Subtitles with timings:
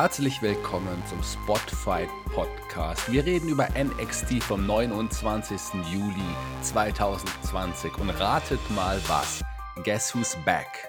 [0.00, 3.10] Herzlich willkommen zum Spotfight Podcast.
[3.10, 5.60] Wir reden über NXT vom 29.
[5.92, 6.22] Juli
[6.62, 9.42] 2020 und ratet mal was.
[9.82, 10.88] Guess who's back?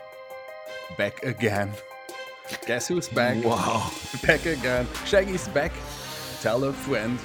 [0.95, 1.73] Back again.
[2.67, 3.43] Guess who's back?
[3.43, 3.91] Wow.
[4.27, 4.85] Back again.
[5.07, 5.71] Shaggy's back.
[6.43, 7.17] Tell a friend.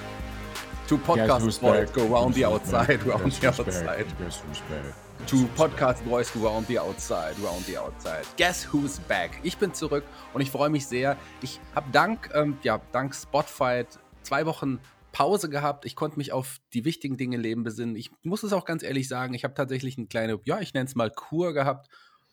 [0.88, 4.06] Two podcast boys go round the outside, round the outside.
[4.18, 4.94] Guess who's back?
[5.26, 8.26] Two podcast boys go round the outside, round the outside.
[8.36, 9.30] Guess who's back?
[9.42, 11.16] Ich bin zurück und ich freue mich sehr.
[11.40, 14.80] Ich habe dank, ähm, ja, dank Spotfight zwei Wochen
[15.12, 15.86] Pause gehabt.
[15.86, 17.96] Ich konnte mich auf die wichtigen Dinge im Leben besinnen.
[17.96, 20.86] Ich muss es auch ganz ehrlich sagen, ich habe tatsächlich eine kleine, ja, ich nenne
[20.86, 21.88] es mal Kur gehabt.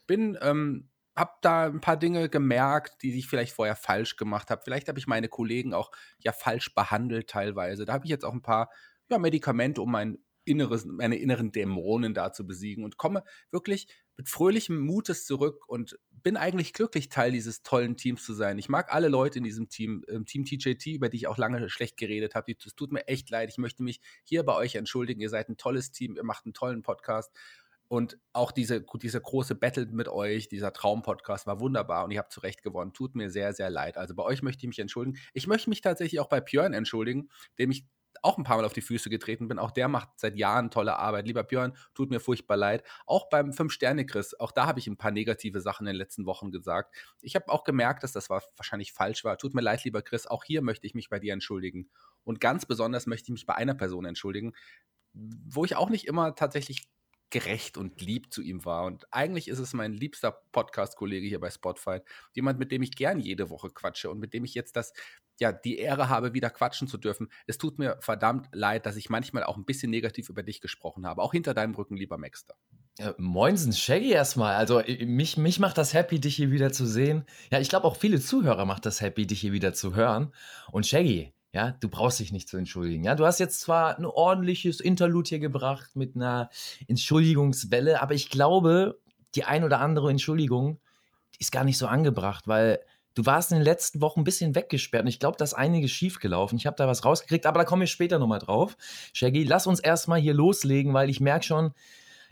[0.06, 4.64] Bin, ähm, habe da ein paar Dinge gemerkt, die ich vielleicht vorher falsch gemacht habe.
[4.66, 7.86] Vielleicht habe ich meine Kollegen auch ja falsch behandelt teilweise.
[7.86, 8.70] Da habe ich jetzt auch ein paar
[9.10, 14.30] ja, Medikamente, um mein inneres, meine inneren Dämonen da zu besiegen und komme wirklich mit
[14.30, 18.60] fröhlichem Mutes zurück und bin eigentlich glücklich, Teil dieses tollen Teams zu sein.
[18.60, 21.70] Ich mag alle Leute in diesem Team, im Team TJT, über die ich auch lange
[21.70, 22.54] schlecht geredet habe.
[22.54, 23.50] Es tut mir echt leid.
[23.50, 25.22] Ich möchte mich hier bei euch entschuldigen.
[25.22, 27.32] Ihr seid ein tolles Team, ihr macht einen tollen Podcast.
[27.88, 32.32] Und auch diese, diese große Battle mit euch, dieser Traum-Podcast war wunderbar und ihr habt
[32.32, 32.94] zu Recht gewonnen.
[32.94, 33.98] Tut mir sehr, sehr leid.
[33.98, 35.18] Also bei euch möchte ich mich entschuldigen.
[35.34, 37.86] Ich möchte mich tatsächlich auch bei Björn entschuldigen, dem ich
[38.22, 39.60] auch ein paar Mal auf die Füße getreten bin.
[39.60, 41.28] Auch der macht seit Jahren tolle Arbeit.
[41.28, 42.84] Lieber Björn, tut mir furchtbar leid.
[43.06, 46.52] Auch beim Fünf-Sterne-Chris, auch da habe ich ein paar negative Sachen in den letzten Wochen
[46.52, 46.96] gesagt.
[47.22, 49.38] Ich habe auch gemerkt, dass das war, wahrscheinlich falsch war.
[49.38, 50.28] Tut mir leid, lieber Chris.
[50.28, 51.90] Auch hier möchte ich mich bei dir entschuldigen.
[52.24, 54.54] Und ganz besonders möchte ich mich bei einer Person entschuldigen,
[55.14, 56.88] wo ich auch nicht immer tatsächlich
[57.32, 58.86] gerecht und lieb zu ihm war.
[58.86, 62.00] Und eigentlich ist es mein liebster Podcast-Kollege hier bei Spotify.
[62.34, 64.94] Jemand, mit dem ich gern jede Woche quatsche und mit dem ich jetzt das,
[65.40, 67.32] ja, die Ehre habe, wieder quatschen zu dürfen.
[67.48, 71.08] Es tut mir verdammt leid, dass ich manchmal auch ein bisschen negativ über dich gesprochen
[71.08, 71.22] habe.
[71.22, 72.56] Auch hinter deinem Rücken, lieber Maxter.
[73.18, 74.56] Moinsen, Shaggy erstmal.
[74.56, 77.26] Also mich, mich macht das happy, dich hier wieder zu sehen.
[77.52, 80.34] Ja, ich glaube auch viele Zuhörer macht das happy, dich hier wieder zu hören.
[80.72, 83.04] Und Shaggy, ja, du brauchst dich nicht zu entschuldigen.
[83.04, 86.50] Ja, du hast jetzt zwar ein ordentliches Interlude hier gebracht mit einer
[86.88, 89.00] Entschuldigungswelle, aber ich glaube,
[89.36, 90.80] die ein oder andere Entschuldigung
[91.40, 92.80] ist gar nicht so angebracht, weil
[93.16, 95.92] du warst in den letzten Wochen ein bisschen weggesperrt und ich glaube, da ist einiges
[95.92, 96.58] schiefgelaufen.
[96.58, 98.78] Ich habe da was rausgekriegt, aber da kommen wir später nochmal drauf.
[99.14, 101.74] Shaggy, lass uns erstmal hier loslegen, weil ich merke schon,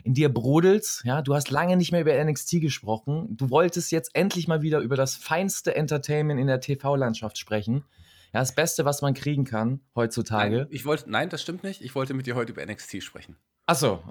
[0.02, 3.36] in dir brodelt's, ja, du hast lange nicht mehr über NXT gesprochen.
[3.36, 7.84] Du wolltest jetzt endlich mal wieder über das feinste Entertainment in der TV-Landschaft sprechen.
[8.32, 10.56] Ja, das Beste, was man kriegen kann heutzutage.
[10.58, 11.80] Nein, ich wollte, nein, das stimmt nicht.
[11.82, 13.36] Ich wollte mit dir heute über NXT sprechen.
[13.66, 14.02] Achso.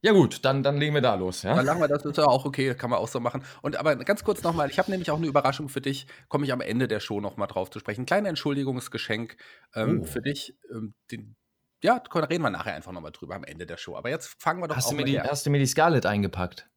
[0.00, 1.54] Ja gut, dann, dann legen wir da los, ja.
[1.56, 3.42] Dann machen wir das, ist ja auch okay, kann man auch so machen.
[3.62, 6.52] Und aber ganz kurz nochmal, ich habe nämlich auch eine Überraschung für dich, komme ich
[6.52, 8.02] am Ende der Show nochmal drauf zu sprechen.
[8.02, 9.36] Ein kleines Entschuldigungsgeschenk
[9.74, 10.04] ähm, Oh.
[10.04, 10.56] für dich.
[10.72, 11.34] Ähm, den,
[11.82, 13.96] ja, reden wir nachher einfach nochmal drüber am Ende der Show.
[13.96, 15.26] Aber jetzt fangen wir doch Hast her.
[15.28, 16.68] hast du mir die Scarlett eingepackt?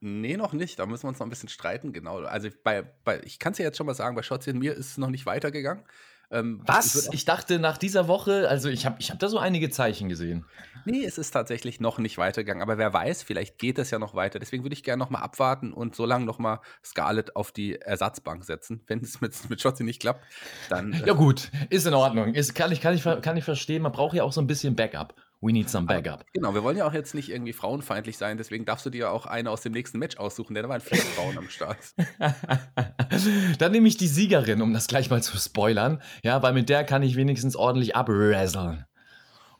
[0.00, 0.78] Nee, noch nicht.
[0.78, 2.18] Da müssen wir uns noch ein bisschen streiten, genau.
[2.18, 4.74] Also bei, bei ich kann es ja jetzt schon mal sagen, bei Shotzi und mir
[4.74, 5.84] ist es noch nicht weitergegangen.
[6.30, 7.08] Ähm, Was?
[7.12, 10.44] Ich dachte nach dieser Woche, also ich habe ich hab da so einige Zeichen gesehen.
[10.84, 12.62] Nee, es ist tatsächlich noch nicht weitergegangen.
[12.62, 14.38] Aber wer weiß, vielleicht geht es ja noch weiter.
[14.38, 17.76] Deswegen würde ich gerne noch mal abwarten und so lange noch mal Scarlett auf die
[17.80, 18.82] Ersatzbank setzen.
[18.86, 20.22] Wenn es mit, mit Shotzi nicht klappt,
[20.68, 20.92] dann.
[20.92, 22.34] äh, Ja gut, ist in Ordnung.
[22.34, 24.76] Ist, kann, ich, kann, ich, kann ich verstehen, man braucht ja auch so ein bisschen
[24.76, 25.14] Backup.
[25.40, 26.24] We need some backup.
[26.32, 29.24] Genau, wir wollen ja auch jetzt nicht irgendwie frauenfeindlich sein, deswegen darfst du dir auch
[29.24, 31.78] eine aus dem nächsten Match aussuchen, denn da waren vier Frauen am Start.
[33.58, 36.02] Dann nehme ich die Siegerin, um das gleich mal zu spoilern.
[36.24, 38.84] Ja, weil mit der kann ich wenigstens ordentlich abwresteln.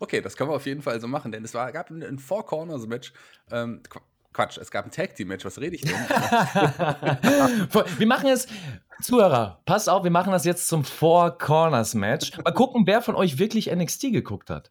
[0.00, 2.18] Okay, das können wir auf jeden Fall so machen, denn es war, gab ein, ein
[2.18, 3.12] Four Corners Match.
[3.50, 4.00] Ähm, Qu-
[4.32, 5.44] Quatsch, es gab ein Tag Team Match.
[5.44, 5.94] Was rede ich denn?
[7.98, 8.46] wir machen es,
[9.00, 12.36] Zuhörer, passt auf, wir machen das jetzt zum Four Corners Match.
[12.36, 14.70] Mal gucken, wer von euch wirklich NXT geguckt hat.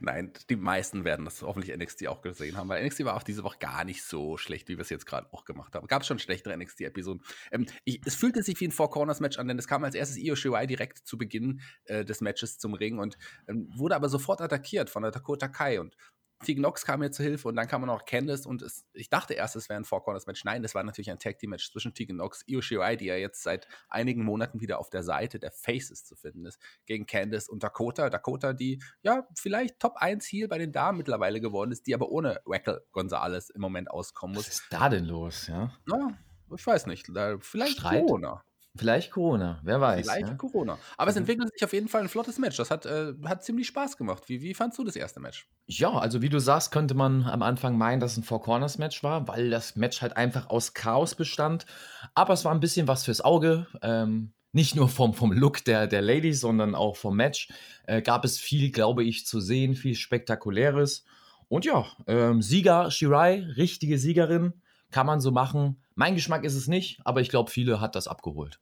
[0.00, 3.42] Nein, die meisten werden das hoffentlich NXT auch gesehen haben, weil NXT war auch diese
[3.44, 5.86] Woche gar nicht so schlecht, wie wir es jetzt gerade auch gemacht haben.
[5.86, 7.22] Gab schon schlechtere NXT-Episoden.
[7.50, 7.66] Ähm,
[8.04, 10.98] es fühlte sich wie ein Four-Corners-Match an, denn es kam als erstes Io Shirai direkt
[10.98, 15.12] zu Beginn äh, des Matches zum Ring und ähm, wurde aber sofort attackiert von der
[15.12, 15.96] Dakota Kai und
[16.44, 19.34] Tegan Nox kam mir zu Hilfe und dann kam noch Candice und es, ich dachte
[19.34, 20.44] erst, es wäre ein Four-Corners-Match.
[20.44, 23.66] Nein, das war natürlich ein Tag-Team-Match zwischen Tegan Nox, Io Shirai, die ja jetzt seit
[23.88, 28.08] einigen Monaten wieder auf der Seite der Faces zu finden ist, gegen Candice und Dakota.
[28.08, 32.08] Dakota, die ja vielleicht Top 1 Heel bei den Damen mittlerweile geworden ist, die aber
[32.10, 34.54] ohne Wackel Gonzalez im Moment auskommen Was muss.
[34.54, 35.72] ist da denn los, ja?
[35.86, 36.16] Naja,
[36.54, 37.10] ich weiß nicht.
[37.40, 38.06] Vielleicht Streit?
[38.06, 38.44] Corona.
[38.78, 40.06] Vielleicht Corona, wer weiß.
[40.08, 40.34] Vielleicht ja?
[40.34, 40.78] Corona.
[40.96, 42.56] Aber es Also entwickelt sich auf jeden Fall ein flottes Match.
[42.56, 44.24] Das hat, äh, hat ziemlich Spaß gemacht.
[44.28, 45.48] Wie, wie fandst du das erste Match?
[45.66, 48.78] Ja, also wie du sagst, könnte man am Anfang meinen, dass es ein Four Corners
[48.78, 51.66] Match war, weil das Match halt einfach aus Chaos bestand.
[52.14, 53.66] Aber es war ein bisschen was fürs Auge.
[53.82, 57.48] Ähm, nicht nur vom, vom Look der, der Ladies, sondern auch vom Match.
[57.86, 61.04] Äh, gab es viel, glaube ich, zu sehen, viel Spektakuläres.
[61.48, 64.54] Und ja, ähm, Sieger Shirai, richtige Siegerin,
[64.90, 65.82] kann man so machen.
[65.94, 68.60] Mein Geschmack ist es nicht, aber ich glaube, viele hat das abgeholt.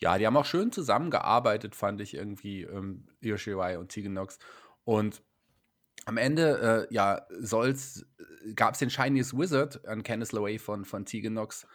[0.00, 4.38] Ja, die haben auch schön zusammengearbeitet, fand ich irgendwie, ähm, Io Shirai und Tegan Nox.
[4.84, 5.22] Und
[6.04, 8.06] am Ende, äh, ja, soll's,
[8.54, 11.66] gab es den Chinese Wizard an Candice LeRae von, von Tegan Nox.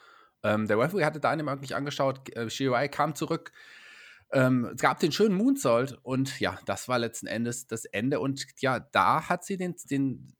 [0.42, 2.34] Ähm, der Referee hatte Dynamite nicht angeschaut.
[2.36, 3.52] Äh, Shirai kam zurück.
[4.32, 8.20] Ähm, es gab den schönen Moonsault und ja, das war letzten Endes das Ende.
[8.20, 10.34] Und ja, da hat sie den, den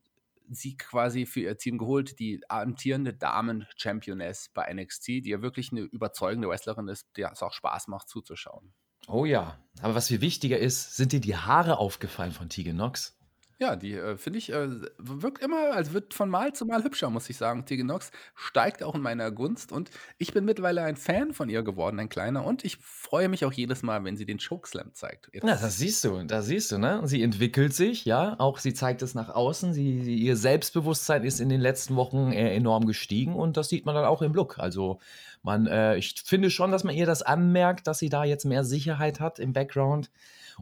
[0.50, 2.18] Sieg quasi für ihr Team geholt.
[2.18, 7.52] Die amtierende Damen-Championess bei NXT, die ja wirklich eine überzeugende Wrestlerin ist, der es auch
[7.52, 8.72] Spaß macht zuzuschauen.
[9.06, 13.13] Oh ja, aber was viel wichtiger ist, sind dir die Haare aufgefallen von Tegan Nox?
[13.58, 14.68] Ja, die äh, finde ich, äh,
[14.98, 17.64] wirkt immer, also wird von Mal zu Mal hübscher, muss ich sagen.
[17.66, 21.62] Tegan Nox steigt auch in meiner Gunst und ich bin mittlerweile ein Fan von ihr
[21.62, 22.44] geworden, ein kleiner.
[22.44, 25.30] Und ich freue mich auch jedes Mal, wenn sie den Chokeslam zeigt.
[25.32, 27.02] Jetzt, Ja, das siehst du, da siehst du, ne?
[27.04, 29.72] Sie entwickelt sich, ja, auch sie zeigt es nach außen.
[29.72, 33.94] Sie, ihr Selbstbewusstsein ist in den letzten Wochen äh, enorm gestiegen und das sieht man
[33.94, 34.58] dann auch im Look.
[34.58, 34.98] Also
[35.42, 38.64] man, äh, ich finde schon, dass man ihr das anmerkt, dass sie da jetzt mehr
[38.64, 40.10] Sicherheit hat im Background.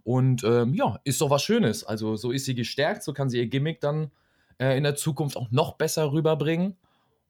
[0.05, 1.85] Und ähm, ja, ist doch was Schönes.
[1.85, 4.11] Also so ist sie gestärkt, so kann sie ihr Gimmick dann
[4.59, 6.77] äh, in der Zukunft auch noch besser rüberbringen.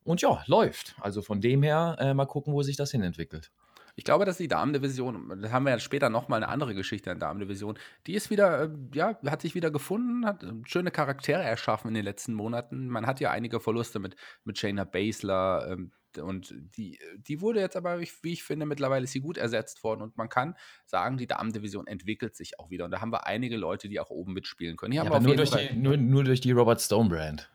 [0.05, 0.97] Und ja, läuft.
[1.00, 3.50] Also von dem her äh, mal gucken, wo sich das hin entwickelt.
[3.94, 7.19] Ich glaube, dass die Damendivision, da haben wir ja später nochmal eine andere Geschichte in
[7.19, 11.43] der Damendivision, die ist wieder, äh, ja, hat sich wieder gefunden, hat äh, schöne Charaktere
[11.43, 12.89] erschaffen in den letzten Monaten.
[12.89, 17.77] Man hat ja einige Verluste mit, mit Shayna Baszler ähm, und die, die wurde jetzt
[17.77, 20.56] aber, wie ich finde, mittlerweile ist sie gut ersetzt worden und man kann
[20.87, 24.11] sagen, die Damendivision entwickelt sich auch wieder und da haben wir einige Leute, die auch
[24.11, 24.93] oben mitspielen können.
[24.93, 27.50] Ja, aber nur durch, Fall- die, nur, nur durch die Robert Stone Brand.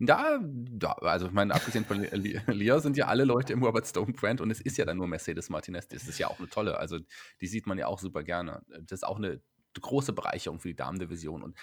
[0.00, 4.12] Da, da, also ich meine, abgesehen von Lia sind ja alle Leute im Robert Stone
[4.12, 5.88] Brand und es ist ja dann nur Mercedes Martinez.
[5.88, 6.98] Das ist ja auch eine tolle, also
[7.40, 8.62] die sieht man ja auch super gerne.
[8.68, 9.40] Das ist auch eine
[9.80, 11.56] große Bereicherung für die Damendivision und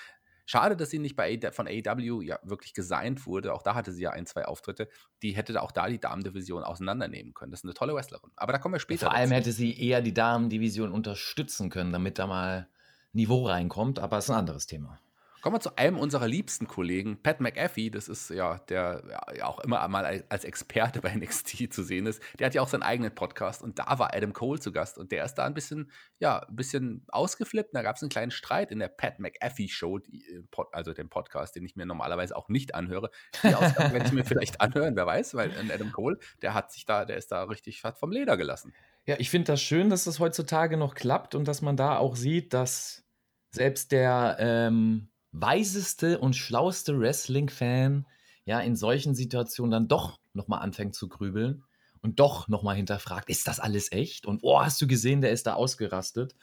[0.46, 3.54] schade, dass sie nicht bei A von AEW ja wirklich gesigned wurde.
[3.54, 4.90] Auch da hatte sie ja ein, zwei Auftritte.
[5.22, 7.52] Die hätte auch da die Damendivision auseinandernehmen können.
[7.52, 8.32] Das ist eine tolle Wrestlerin.
[8.36, 9.08] Aber da kommen wir später.
[9.08, 9.40] Vor allem dazu.
[9.40, 12.68] hätte sie eher die Damendivision unterstützen können, damit da mal
[13.14, 15.00] Niveau reinkommt, aber es ist ein anderes Thema.
[15.46, 17.92] Kommen wir zu einem unserer liebsten Kollegen, Pat McAfee.
[17.92, 19.04] Das ist ja der
[19.38, 22.20] ja, auch immer mal als- Experte bei NXT zu sehen ist.
[22.40, 25.12] Der hat ja auch seinen eigenen Podcast und da war Adam Cole zu Gast und
[25.12, 27.76] der ist da ein bisschen, ja, ein bisschen ausgeflippt.
[27.76, 31.56] Da gab es einen kleinen Streit in der Pat McAfee Show, äh, also dem Podcast,
[31.56, 33.12] den ich mir normalerweise auch nicht anhöre.
[33.44, 36.88] Die Ausgabe werde ich mir vielleicht anhören, wer weiß, weil Adam Cole, der hat sich
[36.88, 38.74] da, der ist da richtig fast vom Leder gelassen.
[39.06, 42.16] Ja, ich finde das schön, dass das heutzutage noch klappt und dass man da auch
[42.16, 43.06] sieht, dass
[43.52, 48.06] selbst der ähm, weiseste und schlauste Wrestling-Fan
[48.46, 51.64] ja in solchen Situationen dann doch nochmal anfängt zu grübeln
[52.02, 54.26] und doch nochmal hinterfragt, ist das alles echt?
[54.26, 56.36] Und oh, hast du gesehen, der ist da ausgerastet.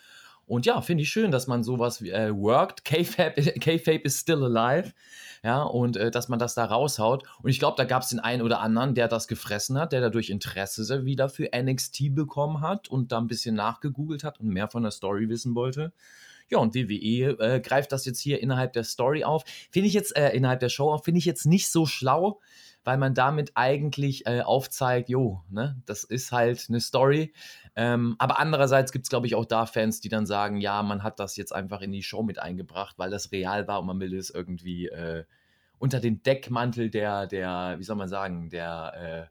[0.44, 3.40] Und ja, finde ich schön, dass man sowas äh, worked, K-Fape
[4.04, 4.92] is still alive,
[5.44, 7.22] ja, und äh, dass man das da raushaut.
[7.42, 10.00] Und ich glaube, da gab es den einen oder anderen, der das gefressen hat, der
[10.00, 14.68] dadurch Interesse wieder für NXT bekommen hat und da ein bisschen nachgegoogelt hat und mehr
[14.68, 15.92] von der Story wissen wollte.
[16.50, 19.44] Ja, und WWE äh, greift das jetzt hier innerhalb der Story auf.
[19.70, 22.40] Finde ich jetzt, äh, innerhalb der Show auf, finde ich jetzt nicht so schlau,
[22.84, 27.32] weil man damit eigentlich äh, aufzeigt, jo, ne, das ist halt eine Story.
[27.76, 31.02] Ähm, aber andererseits gibt es, glaube ich, auch da Fans, die dann sagen, ja, man
[31.02, 34.00] hat das jetzt einfach in die Show mit eingebracht, weil das real war und man
[34.00, 35.25] will es irgendwie äh,
[35.78, 39.30] unter den Deckmantel der, der, wie soll man sagen, der,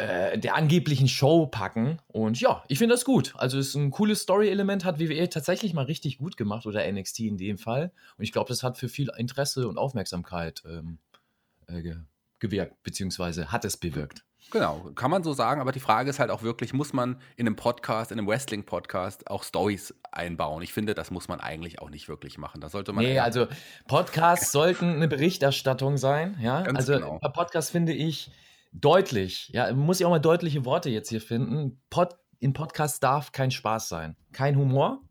[0.00, 1.98] äh, der angeblichen Show packen.
[2.06, 3.34] Und ja, ich finde das gut.
[3.36, 7.20] Also es ist ein cooles Story-Element, hat WWE tatsächlich mal richtig gut gemacht oder NXT
[7.20, 7.92] in dem Fall.
[8.16, 10.98] Und ich glaube, das hat für viel Interesse und Aufmerksamkeit ähm,
[11.66, 11.96] äh, ge
[12.38, 14.24] gewirkt, beziehungsweise hat es bewirkt.
[14.50, 17.46] Genau, kann man so sagen, aber die Frage ist halt auch wirklich, muss man in
[17.46, 20.62] einem Podcast, in einem Wrestling-Podcast auch Stories einbauen?
[20.62, 22.62] Ich finde, das muss man eigentlich auch nicht wirklich machen.
[22.62, 23.04] Da sollte man.
[23.04, 23.48] Nee, also
[23.86, 26.62] Podcasts sollten eine Berichterstattung sein, ja.
[26.62, 27.18] Ganz also genau.
[27.18, 28.30] Podcasts finde ich
[28.72, 31.80] deutlich, ja, muss ich auch mal deutliche Worte jetzt hier finden.
[31.90, 35.02] Pod, in Podcasts darf kein Spaß sein, kein Humor.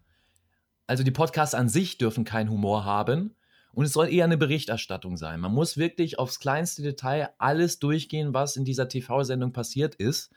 [0.88, 3.36] Also die Podcasts an sich dürfen keinen Humor haben.
[3.72, 5.40] Und es soll eher eine Berichterstattung sein.
[5.40, 10.32] Man muss wirklich aufs kleinste Detail alles durchgehen, was in dieser TV-Sendung passiert ist,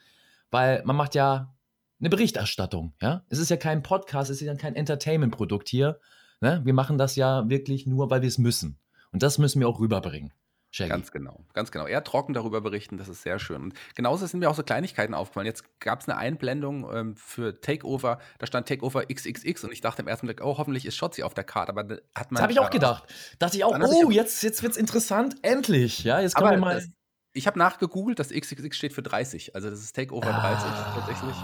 [0.51, 1.53] weil man macht ja
[1.99, 2.93] eine Berichterstattung.
[3.01, 3.23] Ja?
[3.29, 5.99] Es ist ja kein Podcast, es ist ja kein Entertainment-Produkt hier.
[6.41, 6.61] Ne?
[6.63, 8.77] Wir machen das ja wirklich nur, weil wir es müssen.
[9.11, 10.31] Und das müssen wir auch rüberbringen.
[10.75, 10.89] Shaggy.
[10.89, 11.85] Ganz genau, ganz genau.
[11.85, 13.61] Eher trocken darüber berichten, das ist sehr schön.
[13.61, 15.45] Und genauso sind mir auch so Kleinigkeiten aufgefallen.
[15.45, 20.01] Jetzt gab es eine Einblendung ähm, für Takeover, da stand Takeover XXX und ich dachte
[20.01, 22.37] im ersten Blick, oh, hoffentlich ist Shotzi auf der Karte, aber hat man.
[22.37, 23.03] Das habe ich auch gedacht.
[23.37, 26.03] Dachte ich auch, oh, ich jetzt, jetzt es interessant, endlich.
[26.03, 26.75] Ja, jetzt kommen wir mal.
[26.75, 26.89] Das,
[27.33, 31.35] ich habe nachgegoogelt, das XXX steht für 30, also das ist Takeover ah, 30 tatsächlich.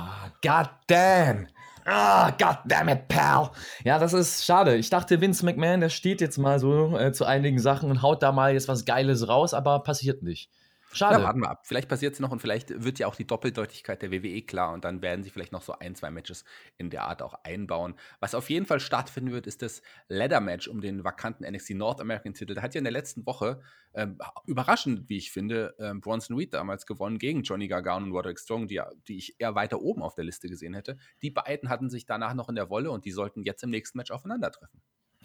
[0.42, 1.48] God damn.
[1.92, 3.50] Ah, goddammit, pal.
[3.84, 4.76] Ja, das ist schade.
[4.76, 8.22] Ich dachte, Vince McMahon, der steht jetzt mal so äh, zu einigen Sachen und haut
[8.22, 10.52] da mal jetzt was Geiles raus, aber passiert nicht.
[10.92, 11.20] Schade.
[11.20, 11.68] Ja, warten wir ab.
[11.68, 14.86] Vielleicht passiert es noch und vielleicht wird ja auch die Doppeldeutigkeit der WWE klar und
[14.86, 16.46] dann werden sie vielleicht noch so ein, zwei Matches
[16.78, 17.96] in der Art auch einbauen.
[18.20, 22.34] Was auf jeden Fall stattfinden wird, ist das Ladder-Match um den vakanten NXT North American
[22.34, 22.56] Titel.
[22.56, 23.62] Da hat ja in der letzten Woche
[23.94, 28.40] ähm, überraschend, wie ich finde, ähm, Bronson Reed damals gewonnen gegen Johnny Gargano und Roderick
[28.40, 30.98] Strong, die, die ich eher weiter oben auf der Liste gesehen hätte.
[31.22, 33.98] Die beiden hatten sich danach noch in der Wolle und die sollten jetzt im nächsten
[33.98, 34.82] Match aufeinandertreffen.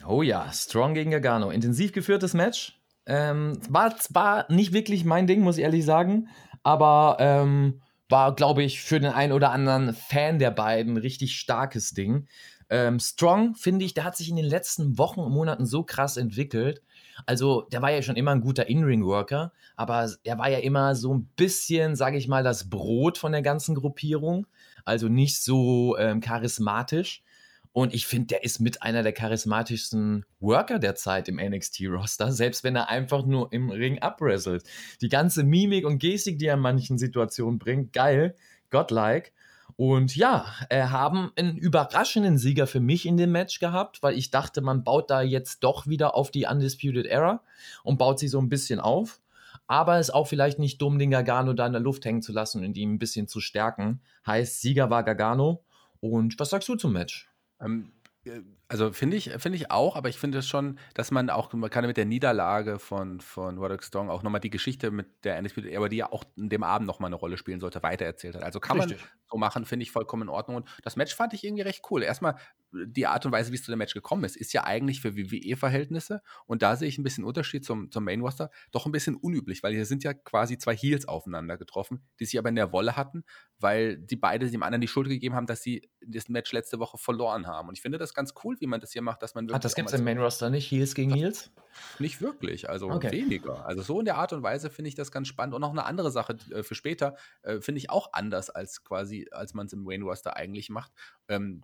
[0.07, 1.51] Oh ja, Strong gegen Gargano.
[1.51, 2.81] Intensiv geführtes Match.
[3.07, 6.29] Ähm, war zwar nicht wirklich mein Ding, muss ich ehrlich sagen,
[6.63, 11.91] aber ähm, war, glaube ich, für den einen oder anderen Fan der beiden richtig starkes
[11.91, 12.27] Ding.
[12.71, 16.17] Ähm, Strong, finde ich, der hat sich in den letzten Wochen und Monaten so krass
[16.17, 16.83] entwickelt.
[17.27, 21.15] Also, der war ja schon immer ein guter In-Ring-Worker, aber er war ja immer so
[21.15, 24.47] ein bisschen, sage ich mal, das Brot von der ganzen Gruppierung.
[24.85, 27.24] Also nicht so ähm, charismatisch.
[27.75, 32.63] Und ich finde, der ist mit einer der charismatischsten Worker der Zeit im NXT-Roster, selbst
[32.63, 34.63] wenn er einfach nur im Ring abwrestelt.
[35.01, 38.37] Die ganze Mimik und Gestik, die er in manchen Situationen bringt, geil,
[38.71, 39.33] godlike.
[39.75, 44.31] Und ja, äh, haben einen überraschenden Sieger für mich in dem Match gehabt, weil ich
[44.31, 47.43] dachte, man baut da jetzt doch wieder auf die Undisputed Era
[47.83, 49.21] und baut sie so ein bisschen auf.
[49.67, 52.31] Aber es ist auch vielleicht nicht dumm, den Gargano da in der Luft hängen zu
[52.31, 54.01] lassen und ihn ein bisschen zu stärken.
[54.25, 55.65] Heißt, Sieger war Gargano.
[55.99, 57.34] Und was sagst du zum Match?
[57.65, 57.93] Ähm,
[58.27, 61.53] äh, also finde ich, finde ich auch, aber ich finde es schon, dass man auch,
[61.53, 65.41] man kann mit der Niederlage von, von Roderick Strong auch nochmal die Geschichte mit der
[65.41, 68.43] NXT, aber die ja auch in dem Abend nochmal eine Rolle spielen sollte, weitererzählt hat.
[68.43, 69.01] Also kann Richtig.
[69.01, 70.57] man so machen, finde ich vollkommen in Ordnung.
[70.57, 72.03] Und das Match fand ich irgendwie recht cool.
[72.03, 72.37] Erstmal
[72.75, 75.17] die Art und Weise, wie es zu dem Match gekommen ist, ist ja eigentlich für
[75.17, 79.15] WWE-Verhältnisse und da sehe ich ein bisschen Unterschied zum, zum Main Roster, doch ein bisschen
[79.15, 82.73] unüblich, weil hier sind ja quasi zwei Heels aufeinander getroffen, die sich aber in der
[82.73, 83.25] Wolle hatten,
[83.59, 86.99] weil die beide dem anderen die Schuld gegeben haben, dass sie das Match letzte Woche
[86.99, 87.69] verloren haben.
[87.69, 89.55] Und ich finde das ganz cool, wie man das hier macht, dass man wirklich.
[89.55, 91.51] Hat das gibt es im Main Roster nicht, Heels gegen Heels?
[91.99, 93.11] Nicht wirklich, also okay.
[93.11, 93.67] weniger.
[93.67, 95.55] Also so in der Art und Weise finde ich das ganz spannend.
[95.55, 99.29] Und noch eine andere Sache äh, für später äh, finde ich auch anders als quasi,
[99.33, 100.93] als man es im Main Roster eigentlich macht.
[101.29, 101.63] Ähm,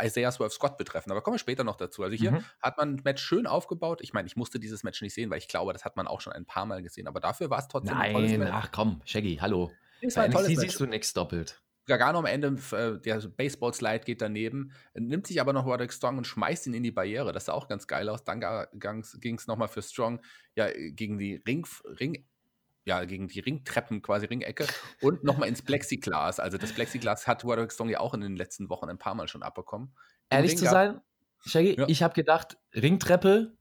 [0.00, 1.10] Isaiah Swerve Scott betreffen.
[1.10, 2.02] Aber kommen wir später noch dazu.
[2.02, 2.44] Also hier mhm.
[2.60, 4.00] hat man ein Match schön aufgebaut.
[4.02, 6.20] Ich meine, ich musste dieses Match nicht sehen, weil ich glaube, das hat man auch
[6.20, 7.08] schon ein paar Mal gesehen.
[7.08, 8.50] Aber dafür war es trotzdem Nein, ein tolles Match.
[8.52, 9.72] ach komm, Shaggy, hallo.
[10.02, 11.62] NXT siehst du nichts doppelt.
[11.86, 16.26] Gargano am Ende, äh, der Baseball-Slide geht daneben, nimmt sich aber noch Roderick Strong und
[16.26, 17.32] schmeißt ihn in die Barriere.
[17.32, 18.24] Das sah auch ganz geil aus.
[18.24, 18.40] Dann
[19.20, 20.20] ging es nochmal für Strong
[20.56, 21.66] ja, gegen die Ring,
[22.00, 22.24] Ring
[22.86, 24.66] ja, gegen die Ringtreppen, quasi Ringecke
[25.00, 26.38] und nochmal ins Plexiglas.
[26.38, 29.28] Also das Plexiglas hat Roderick Strong ja auch in den letzten Wochen ein paar Mal
[29.28, 29.94] schon abbekommen.
[30.30, 31.00] Ehrlich Ring zu sein,
[31.46, 31.88] Shaggy, ja.
[31.88, 33.56] ich habe gedacht, Ringtreppe,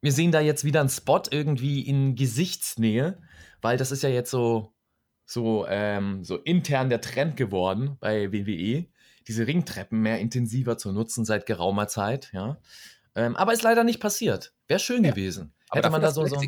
[0.00, 3.20] wir sehen da jetzt wieder einen Spot irgendwie in Gesichtsnähe,
[3.60, 4.74] weil das ist ja jetzt so,
[5.28, 8.86] so, ähm, so intern der Trend geworden bei WWE,
[9.28, 12.58] diese Ringtreppen mehr intensiver zu nutzen seit geraumer Zeit, ja.
[13.14, 14.54] Ähm, aber ist leider nicht passiert.
[14.68, 15.10] Wäre schön ja.
[15.10, 15.52] gewesen.
[15.70, 16.40] Hätte man da so, so.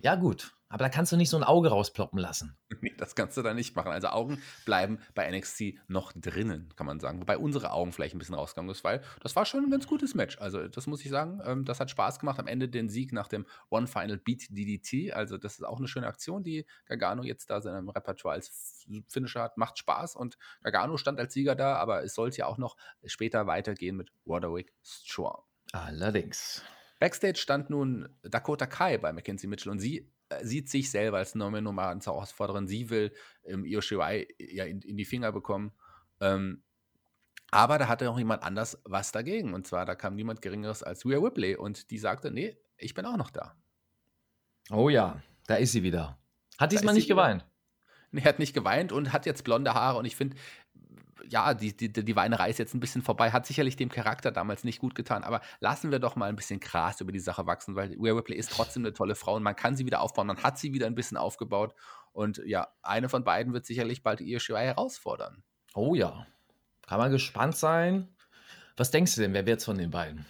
[0.00, 0.56] Ja, gut.
[0.74, 2.56] Aber da kannst du nicht so ein Auge rausploppen lassen.
[2.80, 3.92] Nee, das kannst du da nicht machen.
[3.92, 7.20] Also Augen bleiben bei NXT noch drinnen, kann man sagen.
[7.20, 10.14] Wobei unsere Augen vielleicht ein bisschen rausgegangen ist, weil das war schon ein ganz gutes
[10.14, 10.38] Match.
[10.38, 12.40] Also das muss ich sagen, ähm, das hat Spaß gemacht.
[12.40, 15.14] Am Ende den Sieg nach dem One Final Beat DDT.
[15.14, 19.42] Also das ist auch eine schöne Aktion, die Gargano jetzt da seinem Repertoire als Finisher
[19.42, 19.56] hat.
[19.56, 23.46] Macht Spaß und Gargano stand als Sieger da, aber es sollte ja auch noch später
[23.46, 25.40] weitergehen mit Roderick Strong.
[25.72, 26.62] Allerdings.
[26.98, 30.10] Backstage stand nun Dakota Kai bei Mackenzie Mitchell und sie
[30.42, 32.66] sieht sich selber als Nummer zur Herausforderin.
[32.66, 33.12] Sie will
[33.44, 35.72] ähm, Io Shirai ja in, in, die Finger bekommen.
[36.20, 36.62] Ähm,
[37.50, 39.54] aber da hatte noch jemand anders was dagegen.
[39.54, 43.06] Und zwar, da kam niemand Geringeres als Rhea Ripley und die sagte, nee, ich bin
[43.06, 43.56] auch noch da.
[44.70, 46.18] Oh ja, da ist sie wieder.
[46.58, 47.44] Hat diesmal nicht geweint.
[48.10, 49.98] Nee, hat nicht geweint und hat jetzt blonde Haare.
[49.98, 50.36] Und ich finde,
[51.28, 54.64] ja, die, die, die Weinerei ist jetzt ein bisschen vorbei, hat sicherlich dem Charakter damals
[54.64, 57.76] nicht gut getan, aber lassen wir doch mal ein bisschen Gras über die Sache wachsen,
[57.76, 60.42] weil Rhea Ripley ist trotzdem eine tolle Frau und man kann sie wieder aufbauen, man
[60.42, 61.74] hat sie wieder ein bisschen aufgebaut
[62.12, 65.42] und ja, eine von beiden wird sicherlich bald ihr Shirai herausfordern.
[65.74, 66.26] Oh ja,
[66.86, 68.08] kann man gespannt sein.
[68.76, 70.26] Was denkst du denn, wer wird von den beiden?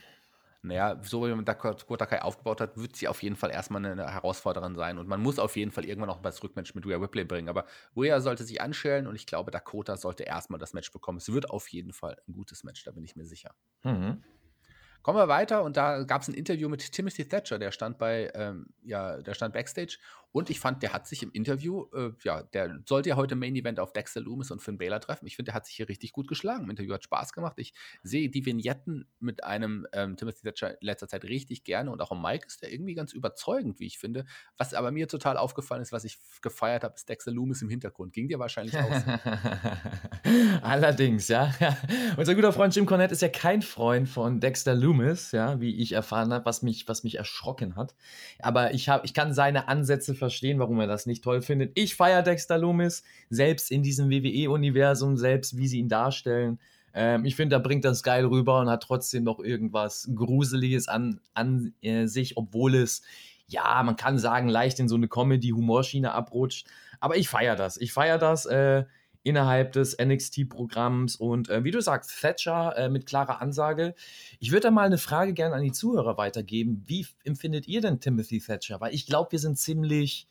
[0.64, 4.10] Naja, so wie man Dakota Kai aufgebaut hat, wird sie auf jeden Fall erstmal eine
[4.10, 4.98] Herausforderin sein.
[4.98, 7.50] Und man muss auf jeden Fall irgendwann auch mal das Rückmatch mit Rhea Ripley bringen.
[7.50, 11.18] Aber Rhea sollte sich anstellen und ich glaube, Dakota sollte erstmal das Match bekommen.
[11.18, 13.54] Es wird auf jeden Fall ein gutes Match, da bin ich mir sicher.
[13.82, 14.24] Mhm.
[15.02, 18.32] Kommen wir weiter und da gab es ein Interview mit Timothy Thatcher, der stand bei,
[18.34, 19.98] ähm, ja, der stand Backstage
[20.34, 23.54] und ich fand, der hat sich im Interview, äh, ja, der sollte ja heute Main
[23.54, 25.28] Event auf Dexter Loomis und Finn Balor treffen.
[25.28, 26.64] Ich finde, der hat sich hier richtig gut geschlagen.
[26.64, 27.54] Im Interview hat Spaß gemacht.
[27.58, 27.72] Ich
[28.02, 32.10] sehe die Vignetten mit einem ähm, Timothy Thatcher in letzter Zeit richtig gerne und auch
[32.10, 34.24] am Mike ist der irgendwie ganz überzeugend, wie ich finde.
[34.58, 38.12] Was aber mir total aufgefallen ist, was ich gefeiert habe, ist Dexter Loomis im Hintergrund.
[38.12, 39.12] Ging dir wahrscheinlich auch so.
[40.62, 41.54] Allerdings, ja.
[42.16, 45.92] Unser guter Freund Jim Cornette ist ja kein Freund von Dexter Loomis, ja, wie ich
[45.92, 47.94] erfahren habe, was mich, was mich erschrocken hat.
[48.40, 51.72] Aber ich, hab, ich kann seine Ansätze verstehen, warum er das nicht toll findet.
[51.74, 56.58] Ich feiere Dexter Loomis, selbst in diesem WWE-Universum, selbst wie sie ihn darstellen.
[56.94, 61.20] Ähm, ich finde, da bringt das geil rüber und hat trotzdem noch irgendwas Gruseliges an,
[61.34, 63.02] an äh, sich, obwohl es,
[63.48, 66.66] ja, man kann sagen, leicht in so eine Comedy-Humorschiene abrutscht.
[67.00, 67.76] Aber ich feiere das.
[67.76, 68.46] Ich feiere das.
[68.46, 68.84] Äh,
[69.24, 73.94] innerhalb des NXT-Programms und äh, wie du sagst, Thatcher äh, mit klarer Ansage.
[74.38, 76.84] Ich würde da mal eine Frage gerne an die Zuhörer weitergeben.
[76.86, 78.80] Wie empfindet ihr denn Timothy Thatcher?
[78.80, 80.28] Weil ich glaube, wir sind ziemlich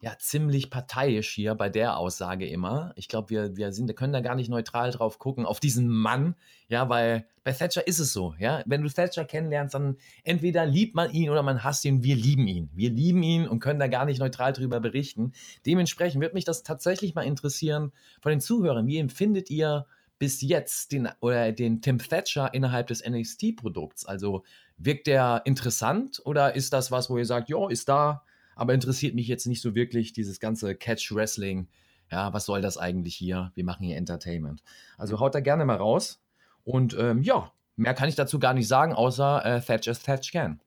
[0.00, 2.92] ja ziemlich parteiisch hier bei der Aussage immer.
[2.96, 6.36] Ich glaube, wir, wir sind, können da gar nicht neutral drauf gucken, auf diesen Mann,
[6.68, 8.62] ja, weil bei Thatcher ist es so, ja.
[8.64, 12.02] Wenn du Thatcher kennenlernst, dann entweder liebt man ihn oder man hasst ihn.
[12.02, 12.70] Wir lieben ihn.
[12.74, 15.32] Wir lieben ihn und können da gar nicht neutral drüber berichten.
[15.66, 18.86] Dementsprechend wird mich das tatsächlich mal interessieren von den Zuhörern.
[18.86, 19.86] Wie empfindet ihr
[20.18, 24.06] bis jetzt den, oder den Tim Thatcher innerhalb des NXT-Produkts?
[24.06, 24.44] Also
[24.78, 28.22] wirkt der interessant oder ist das was, wo ihr sagt, ja, ist da,
[28.60, 31.66] aber interessiert mich jetzt nicht so wirklich dieses ganze Catch-Wrestling.
[32.10, 33.52] Ja, was soll das eigentlich hier?
[33.54, 34.62] Wir machen hier Entertainment.
[34.98, 36.20] Also haut da gerne mal raus.
[36.62, 40.30] Und ähm, ja, mehr kann ich dazu gar nicht sagen, außer äh, Thatch as Thatch
[40.30, 40.60] can.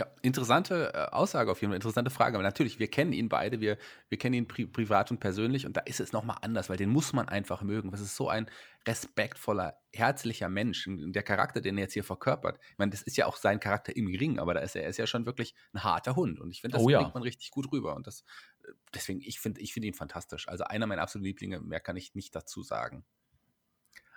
[0.00, 2.38] Ja, interessante äh, Aussage auf jeden Fall, interessante Frage.
[2.38, 3.76] Aber natürlich, wir kennen ihn beide, wir,
[4.08, 6.88] wir kennen ihn pri privat und persönlich und da ist es nochmal anders, weil den
[6.88, 7.90] muss man einfach mögen.
[7.90, 8.50] Das ist so ein
[8.88, 10.88] respektvoller, herzlicher Mensch.
[10.88, 13.94] Der Charakter, den er jetzt hier verkörpert, ich meine, das ist ja auch sein Charakter
[13.94, 16.50] im Ring, aber da ist er, er ist ja schon wirklich ein harter Hund und
[16.50, 17.00] ich finde, das oh, ja.
[17.00, 18.24] bringt man richtig gut rüber und das,
[18.64, 20.48] äh, deswegen, ich finde ich find ihn fantastisch.
[20.48, 23.04] Also einer meiner absoluten Lieblinge, mehr kann ich nicht dazu sagen.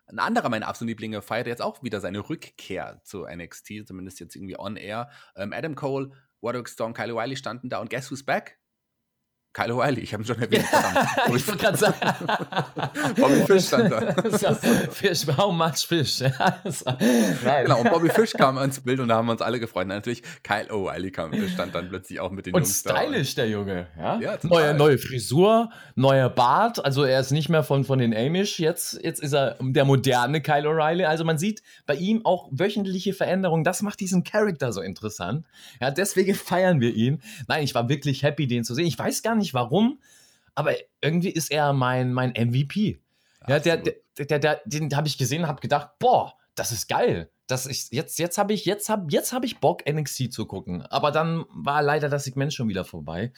[0.05, 4.35] Ein anderer meiner absoluten Lieblinge feiert jetzt auch wieder seine Rückkehr zu NXT, zumindest jetzt
[4.35, 5.09] irgendwie on air.
[5.35, 8.59] Ähm, Adam Cole, Roderick Strong, Kyle Wiley standen da und guess who's back?
[9.53, 10.65] Kyle O'Reilly, ich habe ihn schon erwähnt.
[10.65, 11.95] ich wollte gerade sagen.
[13.15, 14.13] Bobby Fish stand da.
[14.91, 16.19] Fish, how much Fish?
[16.19, 19.83] genau, und Bobby Fish kam ins Bild und da haben wir uns alle gefreut.
[19.83, 23.43] Und natürlich Kyle O'Reilly kam, stand dann plötzlich auch mit den und Jungs stylisch, da.
[23.43, 23.87] der Junge.
[23.97, 24.19] Ja?
[24.19, 26.83] ja neue, neue Frisur, neuer Bart.
[26.83, 28.59] Also er ist nicht mehr von, von den Amish.
[28.59, 31.05] Jetzt, jetzt ist er der moderne Kyle O'Reilly.
[31.05, 33.63] Also man sieht bei ihm auch wöchentliche Veränderungen.
[33.63, 35.45] Das macht diesen Charakter so interessant.
[35.79, 37.21] Ja, deswegen feiern wir ihn.
[37.47, 38.87] Nein, ich war wirklich happy, den zu sehen.
[38.87, 39.99] Ich weiß gar nicht, nicht warum,
[40.55, 42.99] aber irgendwie ist er mein, mein MVP.
[43.47, 46.87] Ja, der, der, der, der, den habe ich gesehen und habe gedacht, boah, das ist
[46.87, 47.29] geil.
[47.47, 50.81] Das ist, jetzt jetzt habe ich, jetzt hab, jetzt hab ich Bock, NXT zu gucken.
[50.83, 53.33] Aber dann war leider das Segment schon wieder vorbei.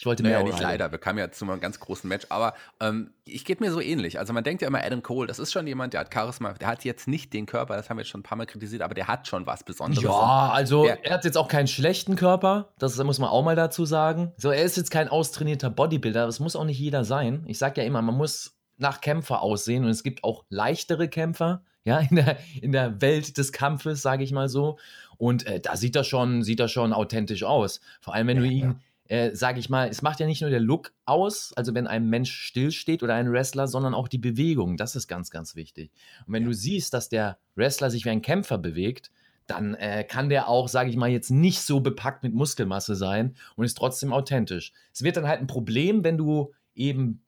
[0.00, 0.38] Ich wollte mehr.
[0.38, 3.60] Naja, nicht leider, wir kamen ja zu einem ganz großen Match, aber ähm, ich geht
[3.60, 4.18] mir so ähnlich.
[4.18, 6.68] Also man denkt ja immer, Adam Cole, das ist schon jemand, der hat Charisma, der
[6.68, 8.94] hat jetzt nicht den Körper, das haben wir jetzt schon ein paar Mal kritisiert, aber
[8.94, 10.02] der hat schon was Besonderes.
[10.02, 13.56] Ja, also der, er hat jetzt auch keinen schlechten Körper, das muss man auch mal
[13.56, 14.32] dazu sagen.
[14.38, 17.44] So, er ist jetzt kein austrainierter Bodybuilder, das muss auch nicht jeder sein.
[17.46, 21.62] Ich sage ja immer, man muss nach Kämpfer aussehen und es gibt auch leichtere Kämpfer,
[21.84, 24.78] ja, in der, in der Welt des Kampfes, sage ich mal so.
[25.18, 27.82] Und äh, da sieht er schon, sieht er schon authentisch aus.
[28.00, 28.74] Vor allem, wenn ja, du ihn ja
[29.10, 32.08] äh, sage ich mal, es macht ja nicht nur der Look aus, also wenn ein
[32.08, 34.76] Mensch stillsteht oder ein Wrestler, sondern auch die Bewegung.
[34.76, 35.90] Das ist ganz, ganz wichtig.
[36.28, 39.10] Und wenn du siehst, dass der Wrestler sich wie ein Kämpfer bewegt,
[39.48, 43.34] dann äh, kann der auch, sage ich mal, jetzt nicht so bepackt mit Muskelmasse sein
[43.56, 44.72] und ist trotzdem authentisch.
[44.92, 47.24] Es wird dann halt ein Problem, wenn du eben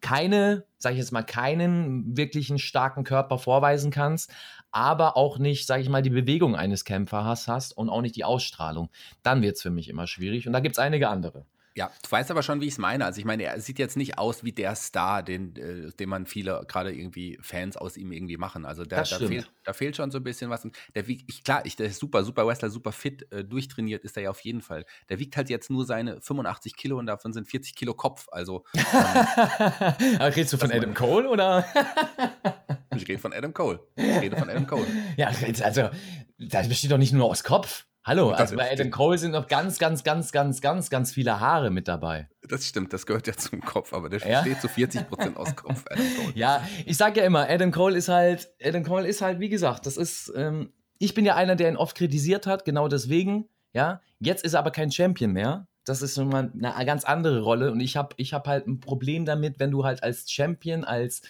[0.00, 4.30] keine, sage ich jetzt mal, keinen wirklichen starken Körper vorweisen kannst,
[4.70, 8.24] aber auch nicht, sage ich mal, die Bewegung eines Kämpfers hast und auch nicht die
[8.24, 8.90] Ausstrahlung.
[9.22, 11.46] Dann wird es für mich immer schwierig und da gibt es einige andere.
[11.76, 13.04] Ja, du weißt aber schon, wie ich es meine.
[13.04, 16.26] Also ich meine, er sieht jetzt nicht aus wie der Star, den, äh, den man
[16.26, 18.64] viele gerade irgendwie Fans aus ihm irgendwie machen.
[18.64, 20.66] Also der, da, fehlt, da fehlt schon so ein bisschen was.
[20.94, 24.16] Der wiegt, ich, klar, ich, der ist super, super Wrestler, super fit, äh, durchtrainiert ist
[24.16, 24.84] er ja auf jeden Fall.
[25.08, 28.26] Der wiegt halt jetzt nur seine 85 Kilo und davon sind 40 Kilo Kopf.
[28.30, 28.64] Also.
[30.14, 31.64] Ähm, redest du von Adam Cole oder?
[32.94, 33.80] ich rede von Adam Cole.
[33.96, 34.86] Ich rede von Adam Cole.
[35.16, 35.30] Ja,
[35.62, 35.90] also
[36.38, 37.86] das besteht doch nicht nur aus Kopf.
[38.06, 41.70] Hallo, also bei Adam Cole sind noch ganz, ganz, ganz, ganz, ganz, ganz viele Haare
[41.70, 42.28] mit dabei.
[42.46, 44.42] Das stimmt, das gehört ja zum Kopf, aber der ja?
[44.42, 45.86] steht zu 40 Prozent aus Kopf.
[46.34, 49.86] ja, ich sag ja immer, Adam Cole ist halt, Adam Cole ist halt, wie gesagt,
[49.86, 54.02] das ist, ähm, ich bin ja einer, der ihn oft kritisiert hat, genau deswegen, ja.
[54.18, 55.66] Jetzt ist er aber kein Champion mehr.
[55.86, 58.80] Das ist nun mal eine ganz andere Rolle und ich habe ich hab halt ein
[58.80, 61.22] Problem damit, wenn du halt als Champion, als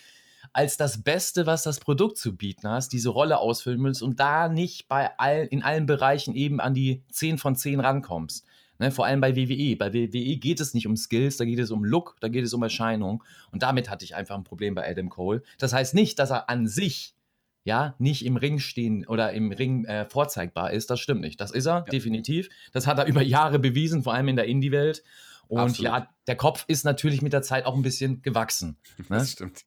[0.53, 4.49] als das Beste, was das Produkt zu bieten hast, diese Rolle ausfüllen willst und da
[4.49, 8.45] nicht bei all, in allen Bereichen eben an die 10 von 10 rankommst.
[8.79, 9.77] Ne, vor allem bei WWE.
[9.77, 12.53] Bei WWE geht es nicht um Skills, da geht es um Look, da geht es
[12.55, 13.23] um Erscheinung.
[13.53, 15.43] Und damit hatte ich einfach ein Problem bei Adam Cole.
[15.59, 17.15] Das heißt nicht, dass er an sich
[17.63, 20.91] ja nicht im Ring stehen oder im Ring äh, vorzeigbar ist.
[20.91, 21.41] Das stimmt nicht.
[21.41, 21.81] Das ist er, ja.
[21.83, 22.49] definitiv.
[22.73, 25.03] Das hat er über Jahre bewiesen, vor allem in der Indie-Welt.
[25.49, 25.93] Und Absolut.
[25.93, 28.79] ja, der Kopf ist natürlich mit der Zeit auch ein bisschen gewachsen.
[29.09, 29.19] Ne?
[29.19, 29.65] Das stimmt.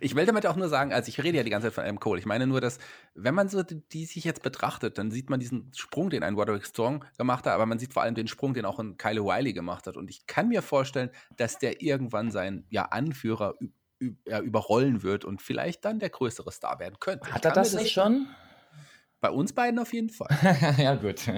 [0.00, 2.00] Ich will damit auch nur sagen, also ich rede ja die ganze Zeit von Adam
[2.00, 2.18] Cole.
[2.18, 2.78] Ich meine nur, dass,
[3.14, 6.34] wenn man so die, die sich jetzt betrachtet, dann sieht man diesen Sprung, den ein
[6.34, 9.24] Roderick Strong gemacht hat, aber man sieht vor allem den Sprung, den auch ein Kyle
[9.24, 9.96] Wiley gemacht hat.
[9.96, 13.54] Und ich kann mir vorstellen, dass der irgendwann seinen ja, Anführer
[14.26, 17.30] ja, überrollen wird und vielleicht dann der größere Star werden könnte.
[17.32, 18.26] Hat er das, das nicht schon?
[19.20, 20.28] Bei uns beiden auf jeden Fall.
[20.78, 21.20] ja, gut.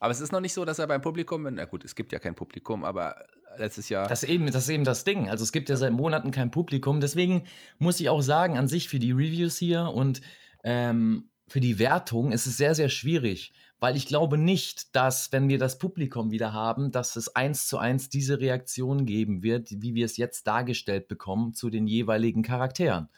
[0.00, 2.18] Aber es ist noch nicht so, dass er beim Publikum, na gut, es gibt ja
[2.18, 3.26] kein Publikum, aber
[3.58, 4.08] letztes Jahr.
[4.08, 5.28] Das ist eben das, ist eben das Ding.
[5.28, 7.00] Also es gibt ja seit Monaten kein Publikum.
[7.00, 7.44] Deswegen
[7.78, 10.22] muss ich auch sagen, an sich für die Reviews hier und
[10.64, 15.48] ähm, für die Wertung ist es sehr, sehr schwierig, weil ich glaube nicht, dass, wenn
[15.48, 19.94] wir das Publikum wieder haben, dass es eins zu eins diese Reaktion geben wird, wie
[19.94, 23.08] wir es jetzt dargestellt bekommen zu den jeweiligen Charakteren.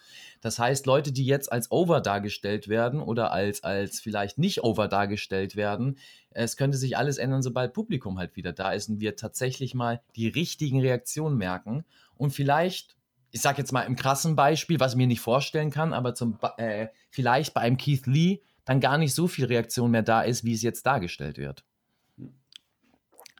[0.40, 4.86] Das heißt, Leute, die jetzt als over dargestellt werden oder als, als vielleicht nicht over
[4.86, 5.98] dargestellt werden,
[6.30, 10.00] es könnte sich alles ändern, sobald Publikum halt wieder da ist und wir tatsächlich mal
[10.14, 11.84] die richtigen Reaktionen merken
[12.16, 12.96] und vielleicht
[13.34, 16.38] ich sag jetzt mal im krassen Beispiel, was ich mir nicht vorstellen kann, aber zum,
[16.58, 20.44] äh, vielleicht bei einem Keith Lee dann gar nicht so viel Reaktion mehr da ist,
[20.44, 21.64] wie es jetzt dargestellt wird.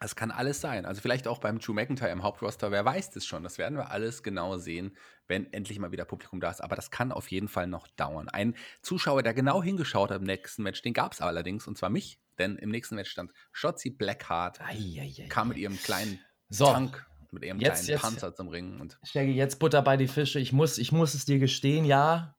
[0.00, 0.85] Es kann alles sein.
[0.85, 3.44] Also vielleicht auch beim Drew McIntyre im Hauptroster, wer weiß das schon.
[3.44, 4.96] Das werden wir alles genau sehen,
[5.28, 6.61] wenn endlich mal wieder Publikum da ist.
[6.61, 8.28] Aber das kann auf jeden Fall noch dauern.
[8.28, 11.88] Ein Zuschauer, der genau hingeschaut hat im nächsten Match, den gab es allerdings, und zwar
[11.88, 12.18] mich.
[12.38, 16.66] Denn im nächsten Match stand Shotzi Blackheart, ei, ei, ei, kam mit ihrem kleinen so.
[16.66, 18.80] Tank mit ihrem jetzt, kleinen jetzt, Panzer zum Ringen.
[18.80, 20.38] Und Shaggy, jetzt Butter bei die Fische.
[20.38, 22.35] Ich muss, ich muss es dir gestehen, ja.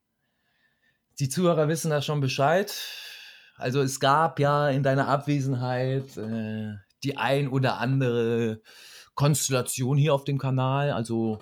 [1.20, 2.74] Die Zuhörer wissen da schon Bescheid.
[3.56, 6.74] Also es gab ja in deiner Abwesenheit äh,
[7.04, 8.62] die ein oder andere
[9.14, 10.90] Konstellation hier auf dem Kanal.
[10.90, 11.40] Also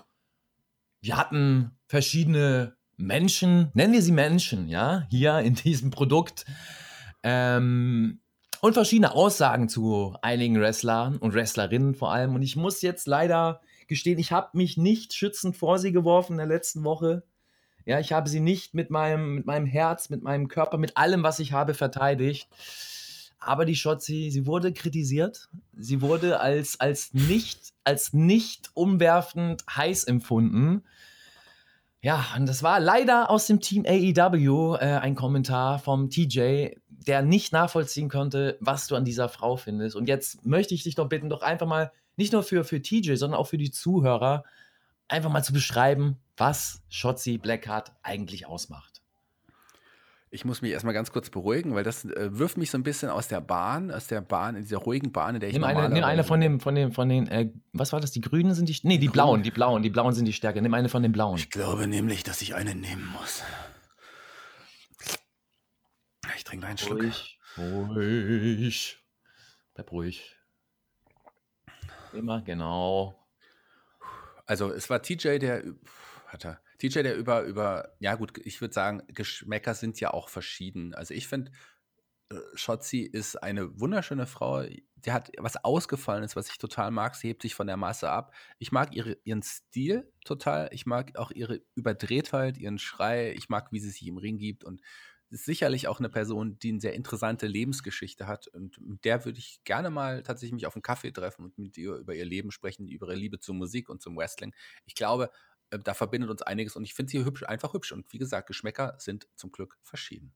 [1.01, 6.45] wir hatten verschiedene Menschen, nennen wir sie Menschen, ja, hier in diesem Produkt.
[7.23, 8.21] Ähm,
[8.61, 12.35] und verschiedene Aussagen zu einigen Wrestlern und Wrestlerinnen vor allem.
[12.37, 16.39] Und ich muss jetzt leider gestehen, ich habe mich nicht schützend vor sie geworfen in
[16.39, 17.25] der letzten Woche.
[17.85, 21.23] Ja, ich habe sie nicht mit meinem, mit meinem Herz, mit meinem Körper, mit allem,
[21.23, 22.49] was ich habe, verteidigt.
[23.39, 25.49] Aber die Shotzi, sie wurde kritisiert.
[25.77, 30.85] Sie wurde als, als nicht, als nicht umwerfend heiß empfunden.
[32.01, 37.23] Ja, und das war leider aus dem Team AEW äh, ein Kommentar vom TJ, der
[37.23, 39.97] nicht nachvollziehen konnte, was du an dieser Frau findest.
[39.97, 43.15] Und jetzt möchte ich dich doch bitten, doch einfach mal, nicht nur für, für TJ,
[43.15, 44.45] sondern auch für die Zuhörer,
[45.09, 49.01] einfach mal zu beschreiben, was Shotzi Blackheart eigentlich ausmacht.
[50.33, 53.11] Ich muss mich erstmal ganz kurz beruhigen, weil das äh, wirft mich so ein bisschen
[53.11, 55.89] aus der Bahn, aus der Bahn, in dieser ruhigen Bahn, in der ich nimm eine,
[55.89, 58.11] nimm eine von dem, von dem, von den, äh, was war das?
[58.11, 60.61] Die Grünen sind die, nee, die, die Blauen, die Blauen, die Blauen sind die Stärke.
[60.61, 61.37] Nimm eine von den Blauen.
[61.37, 63.45] Ich glaube nämlich, dass ich eine nehmen muss.
[66.37, 67.03] Ich trinke einen Schluck.
[67.03, 68.99] Ruhig, ruhig.
[69.75, 70.37] Bleib ruhig.
[72.15, 73.15] Immer, genau.
[74.47, 75.63] Also es war TJ, der
[76.33, 80.29] hat er TJ, der über, über, ja gut, ich würde sagen, Geschmäcker sind ja auch
[80.29, 80.95] verschieden.
[80.95, 81.53] Also ich finde,
[82.31, 84.63] äh, Shotzi ist eine wunderschöne Frau.
[84.63, 87.15] Die hat was Ausgefallenes, was ich total mag.
[87.15, 88.35] Sie hebt sich von der Masse ab.
[88.59, 90.69] Ich mag ihre, ihren Stil total.
[90.73, 93.33] Ich mag auch ihre Überdrehtheit, ihren Schrei.
[93.33, 94.65] Ich mag, wie sie sich im Ring gibt.
[94.65, 94.81] Und
[95.33, 98.49] ist sicherlich auch eine Person, die eine sehr interessante Lebensgeschichte hat.
[98.49, 101.79] Und mit der würde ich gerne mal tatsächlich mich auf einen Kaffee treffen und mit
[101.79, 104.55] ihr über ihr Leben sprechen, über ihre Liebe zur Musik und zum Wrestling.
[104.85, 105.31] Ich glaube,
[105.73, 107.93] äh, da verbindet uns einiges und ich finde sie hübsch, einfach hübsch.
[107.93, 110.35] Und wie gesagt, Geschmäcker sind zum Glück verschieden.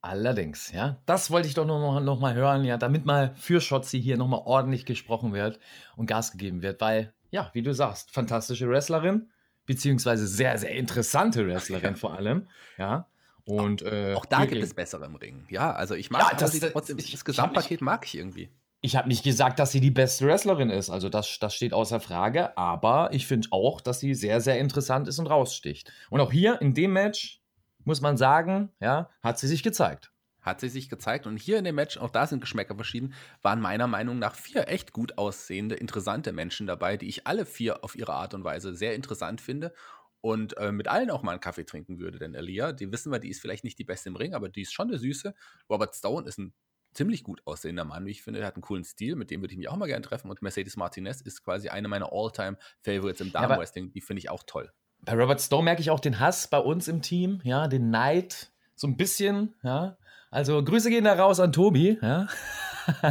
[0.00, 1.00] Allerdings, ja.
[1.06, 4.26] Das wollte ich doch noch, noch mal hören, ja, damit mal für Schotzi hier noch
[4.26, 5.60] mal ordentlich gesprochen wird
[5.96, 9.30] und Gas gegeben wird, weil, ja, wie du sagst, fantastische Wrestlerin,
[9.64, 13.08] beziehungsweise sehr, sehr interessante Wrestlerin vor allem, ja.
[13.44, 15.46] Und, äh, auch da gibt es bessere im Ring.
[15.50, 18.50] Ja, also ich mag ja, das, trotzdem, ich, das Gesamtpaket mag ich irgendwie.
[18.84, 20.90] Ich habe nicht gesagt, dass sie die beste Wrestlerin ist.
[20.90, 22.56] Also das, das steht außer Frage.
[22.58, 25.92] Aber ich finde auch, dass sie sehr, sehr interessant ist und raussticht.
[26.10, 27.40] Und auch hier in dem Match
[27.84, 30.12] muss man sagen, ja, hat sie sich gezeigt.
[30.40, 31.28] Hat sie sich gezeigt.
[31.28, 34.66] Und hier in dem Match, auch da sind Geschmäcker verschieden, waren meiner Meinung nach vier
[34.66, 38.74] echt gut aussehende, interessante Menschen dabei, die ich alle vier auf ihre Art und Weise
[38.74, 39.72] sehr interessant finde
[40.20, 42.18] und äh, mit allen auch mal einen Kaffee trinken würde.
[42.18, 44.62] Denn Elia, die wissen wir, die ist vielleicht nicht die beste im Ring, aber die
[44.62, 45.34] ist schon eine Süße.
[45.70, 46.52] Robert Stone ist ein
[46.92, 48.40] ziemlich gut aussehender Mann, wie ich finde.
[48.40, 50.30] Er hat einen coolen Stil, mit dem würde ich mich auch mal gerne treffen.
[50.30, 53.86] Und Mercedes Martinez ist quasi eine meiner All-Time-Favorites im Damenwrestling.
[53.86, 54.70] Ja, die finde ich auch toll.
[55.04, 58.52] bei Robert Stone merke ich auch den Hass bei uns im Team, ja, den Neid,
[58.74, 59.96] so ein bisschen, ja.
[60.30, 62.26] Also Grüße gehen da raus an Tobi, ja.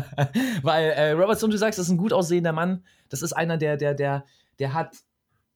[0.63, 2.83] Weil äh, Robert Stone, du sagst, das ist ein gut aussehender Mann.
[3.09, 4.25] Das ist einer, der, der, der,
[4.59, 4.97] der hat,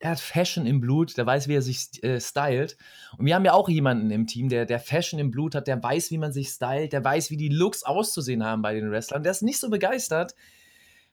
[0.05, 2.77] er hat Fashion im Blut, der weiß, wie er sich äh, stylt.
[3.17, 5.81] Und wir haben ja auch jemanden im Team, der, der Fashion im Blut hat, der
[5.81, 9.23] weiß, wie man sich stylt, der weiß, wie die Looks auszusehen haben bei den Wrestlern.
[9.23, 10.35] Der ist nicht so begeistert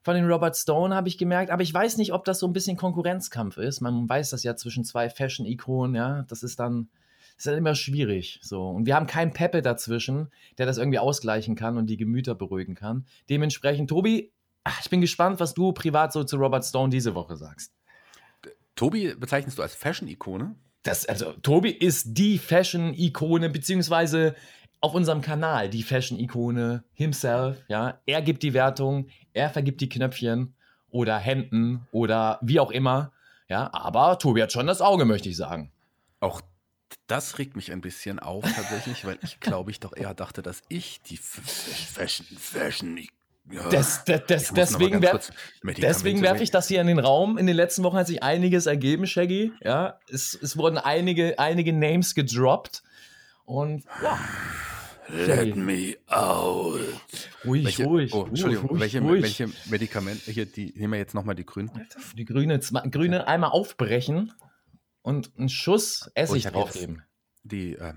[0.02, 1.50] von den Robert Stone, habe ich gemerkt.
[1.50, 3.80] Aber ich weiß nicht, ob das so ein bisschen Konkurrenzkampf ist.
[3.80, 6.26] Man weiß das ja zwischen zwei Fashion-Ikonen, ja.
[6.28, 6.90] Das ist dann,
[7.38, 8.40] das ist immer schwierig.
[8.42, 8.68] So.
[8.68, 10.28] Und wir haben keinen Peppe dazwischen,
[10.58, 13.06] der das irgendwie ausgleichen kann und die Gemüter beruhigen kann.
[13.30, 14.32] Dementsprechend, Tobi,
[14.82, 17.72] ich bin gespannt, was du privat so zu Robert Stone diese Woche sagst.
[18.74, 20.54] Tobi bezeichnest du als Fashion-Ikone?
[20.82, 24.34] Das, also, Tobi ist die Fashion-Ikone, beziehungsweise
[24.80, 27.62] auf unserem Kanal die Fashion-Ikone himself.
[27.68, 30.54] Ja, er gibt die Wertung, er vergibt die Knöpfchen
[30.90, 33.12] oder Hemden oder wie auch immer.
[33.48, 35.70] Ja, aber Tobi hat schon das Auge, möchte ich sagen.
[36.20, 36.40] Auch
[37.06, 40.62] das regt mich ein bisschen auf tatsächlich, weil ich glaube ich doch eher dachte, dass
[40.68, 42.98] ich die Fashion, Fashion,
[43.50, 45.30] ja, das, das, das, deswegen werfe
[45.72, 47.38] werf ich das hier in den Raum.
[47.38, 49.52] In den letzten Wochen hat sich einiges ergeben, Shaggy.
[49.62, 52.82] Ja, es, es wurden einige, einige Names gedroppt.
[53.44, 54.18] Und ja.
[55.08, 56.80] Let me out.
[57.44, 58.14] Ruhig, welche, ruhig.
[58.14, 59.22] Oh, Entschuldigung, ruhig, welche, ruhig.
[59.22, 61.70] welche Medikamente, hier, die nehmen wir jetzt nochmal die grünen.
[62.16, 64.32] Die grüne, grüne einmal aufbrechen
[65.02, 67.02] und einen Schuss Essig Oh, ich hab draufgeben.
[67.42, 67.94] Die, äh,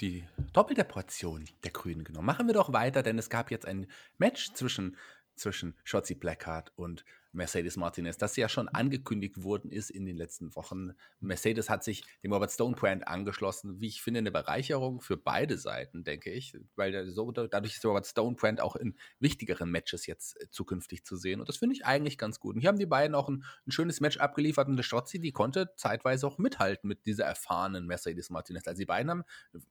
[0.00, 2.26] die doppelte Portion der Grünen genommen.
[2.26, 3.86] Machen wir doch weiter, denn es gab jetzt ein
[4.18, 4.96] Match zwischen,
[5.34, 10.54] zwischen Shotzi Blackheart und Mercedes Martinez, das ja schon angekündigt worden ist in den letzten
[10.56, 10.92] Wochen.
[11.20, 15.58] Mercedes hat sich dem Robert Stone Brand angeschlossen, wie ich finde, eine Bereicherung für beide
[15.58, 20.40] Seiten, denke ich, weil so, dadurch ist Robert Stone Brand auch in wichtigeren Matches jetzt
[20.40, 21.40] äh, zukünftig zu sehen.
[21.40, 22.54] Und das finde ich eigentlich ganz gut.
[22.54, 25.32] Und hier haben die beiden auch ein, ein schönes Match abgeliefert und der Shotzi, die
[25.32, 28.66] konnte zeitweise auch mithalten mit dieser erfahrenen Mercedes Martinez.
[28.66, 29.24] Also die beiden haben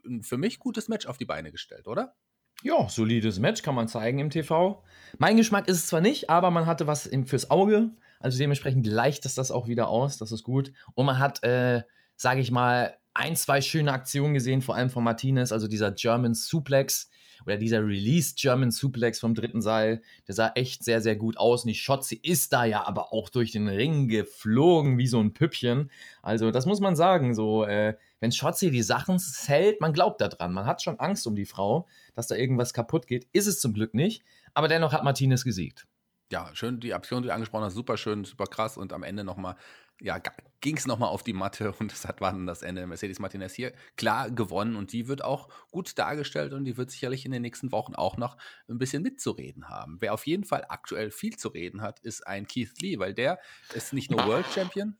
[0.05, 2.15] ein für mich gutes Match auf die Beine gestellt, oder?
[2.63, 4.83] Ja, solides Match kann man zeigen im TV.
[5.17, 7.91] Mein Geschmack ist es zwar nicht, aber man hatte was fürs Auge.
[8.19, 10.17] Also dementsprechend gleicht es das auch wieder aus.
[10.17, 10.73] Das ist gut.
[10.95, 11.83] Und man hat, äh,
[12.15, 16.33] sage ich mal, ein, zwei schöne Aktionen gesehen, vor allem von Martinez, also dieser German
[16.33, 17.09] Suplex
[17.45, 21.63] oder dieser Released German Suplex vom dritten Seil, der sah echt sehr, sehr gut aus.
[21.63, 25.33] Und die Schotzi ist da ja aber auch durch den Ring geflogen wie so ein
[25.33, 25.91] Püppchen.
[26.21, 30.53] Also das muss man sagen, so, äh, wenn Schotzi die Sachen hält, man glaubt daran.
[30.53, 33.27] Man hat schon Angst um die Frau, dass da irgendwas kaputt geht.
[33.31, 34.23] Ist es zum Glück nicht.
[34.53, 35.87] Aber dennoch hat Martinez gesiegt.
[36.31, 39.23] Ja, schön, die Aktion, die du angesprochen hast, super schön, super krass und am Ende
[39.23, 39.55] nochmal,
[40.01, 40.19] ja,
[40.59, 42.85] ging es nochmal auf die Matte und das hat, war dann das Ende.
[42.85, 47.25] Mercedes Martinez hier klar gewonnen und die wird auch gut dargestellt und die wird sicherlich
[47.25, 48.37] in den nächsten Wochen auch noch
[48.67, 49.97] ein bisschen mitzureden haben.
[50.01, 53.39] Wer auf jeden Fall aktuell viel zu reden hat, ist ein Keith Lee, weil der
[53.73, 54.97] ist nicht nur World Champion.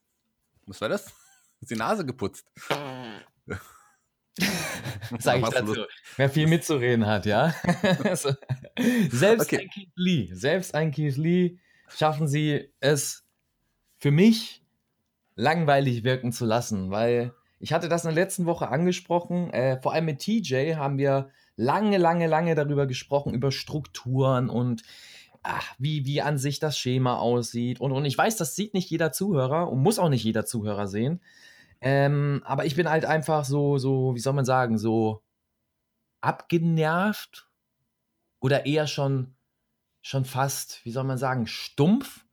[0.66, 1.14] Was war das?
[1.60, 2.46] Ist die Nase geputzt.
[5.20, 5.74] Sag ich dazu.
[5.74, 5.88] los?
[6.16, 7.54] Wer viel mitzureden hat, ja.
[8.16, 8.32] so.
[9.10, 9.62] Selbst Okay.
[9.64, 11.58] ein Keith Lee, selbst ein Keith Lee
[11.90, 13.26] schaffen sie es
[13.98, 14.62] für mich
[15.36, 19.52] langweilig wirken zu lassen, weil ich hatte das in der letzten Woche angesprochen.
[19.52, 24.84] Äh, vor allem mit TJ haben wir lange, lange, lange darüber gesprochen, über Strukturen und
[25.44, 27.80] ach, wie, wie an sich das Schema aussieht.
[27.80, 30.88] Und, und ich weiß, das sieht nicht jeder Zuhörer und muss auch nicht jeder Zuhörer
[30.88, 31.22] sehen.
[31.82, 35.24] Ähm, aber ich bin halt einfach so, so, wie soll man sagen, so
[36.22, 37.50] abgenervt
[38.40, 39.36] oder eher schon,
[40.02, 42.26] schon fast, wie soll man sagen, stumpf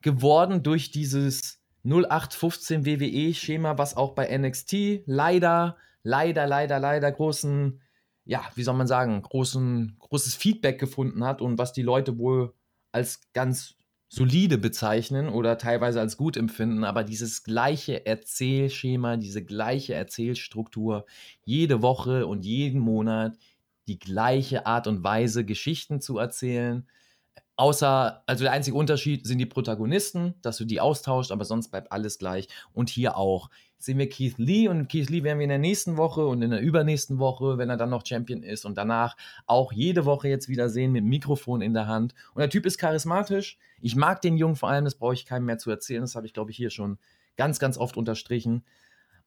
[0.00, 7.80] geworden durch dieses 0815 WWE-Schema, was auch bei NXT leider, leider, leider, leider großen,
[8.24, 12.54] ja, wie soll man sagen, großen, großes Feedback gefunden hat und was die Leute wohl
[12.92, 13.77] als ganz
[14.08, 21.04] solide bezeichnen oder teilweise als gut empfinden, aber dieses gleiche Erzählschema, diese gleiche Erzählstruktur,
[21.44, 23.36] jede Woche und jeden Monat
[23.86, 26.86] die gleiche Art und Weise, Geschichten zu erzählen.
[27.56, 31.90] Außer, also der einzige Unterschied sind die Protagonisten, dass du die austauscht, aber sonst bleibt
[31.90, 32.48] alles gleich.
[32.72, 33.50] Und hier auch.
[33.78, 36.50] Sehen wir Keith Lee und Keith Lee werden wir in der nächsten Woche und in
[36.50, 40.48] der übernächsten Woche, wenn er dann noch Champion ist und danach auch jede Woche jetzt
[40.48, 42.14] wieder sehen mit Mikrofon in der Hand.
[42.34, 43.56] Und der Typ ist charismatisch.
[43.80, 46.00] Ich mag den Jungen vor allem, das brauche ich keinem mehr zu erzählen.
[46.00, 46.98] Das habe ich, glaube ich, hier schon
[47.36, 48.64] ganz, ganz oft unterstrichen.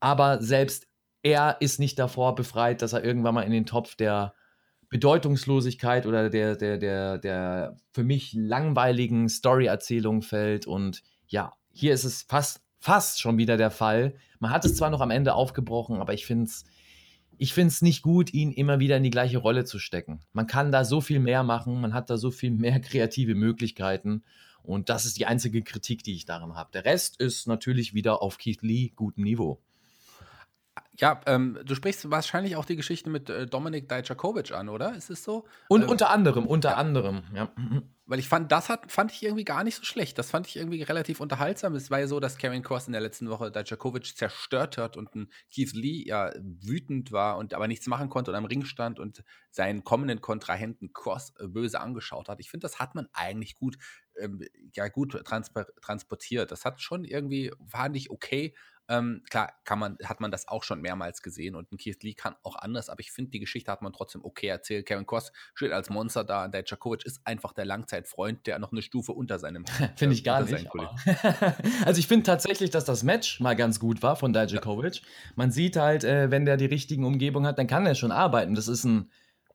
[0.02, 0.88] Aber selbst
[1.24, 4.34] er ist nicht davor befreit, dass er irgendwann mal in den Topf der
[4.90, 10.68] Bedeutungslosigkeit oder der, der, der, der für mich langweiligen Story-Erzählung fällt.
[10.68, 14.15] Und ja, hier ist es fast, fast schon wieder der Fall.
[14.39, 16.65] Man hat es zwar noch am Ende aufgebrochen, aber ich finde es
[17.38, 20.20] ich find's nicht gut, ihn immer wieder in die gleiche Rolle zu stecken.
[20.32, 24.24] Man kann da so viel mehr machen, man hat da so viel mehr kreative Möglichkeiten.
[24.62, 26.70] Und das ist die einzige Kritik, die ich daran habe.
[26.72, 29.60] Der Rest ist natürlich wieder auf Keith Lee gutem Niveau.
[31.02, 34.96] Ja, ähm, du sprichst wahrscheinlich auch die Geschichte mit äh, Dominik Dijakovic an, oder?
[34.96, 35.46] Ist es so?
[35.68, 36.76] Und Ähm, unter anderem, unter ja.
[36.76, 37.52] anderem, ja.
[38.06, 40.20] Weil ich fand, das hat, fand ich irgendwie gar nicht so schlecht.
[40.20, 41.74] Das fand ich irgendwie relativ unterhaltsam.
[41.76, 45.16] Es war ja so, dass Karen Cross in der letzten Woche Dijakovic zerstört hat und
[45.16, 49.00] ein Keith Lee ja wütend war und aber nichts machen konnte und am Ring stand
[49.00, 52.40] und seinen kommenden Kontrahenten Cross äh, böse angeschaut hat.
[52.40, 53.78] Ich finde, das hat man eigentlich gut,
[54.20, 56.52] ähm, ja, gut transportiert.
[56.52, 58.54] Das hat schon irgendwie, war nicht okay.
[58.92, 62.14] Ähm, klar, kann man, hat man das auch schon mehrmals gesehen und ein Keith Lee
[62.14, 64.86] kann auch anders, aber ich finde, die Geschichte hat man trotzdem okay erzählt.
[64.86, 68.74] Kevin Cross steht als Monster da und der Djakovic ist einfach der Langzeitfreund, der noch
[68.74, 69.64] eine Stufe unter seinem
[69.96, 70.68] Finde ich äh, gar nicht.
[71.86, 75.02] also ich finde tatsächlich, dass das Match mal ganz gut war von Dijakovic.
[75.36, 78.56] Man sieht halt, äh, wenn der die richtigen Umgebungen hat, dann kann er schon arbeiten.
[78.56, 79.10] Das ist ein,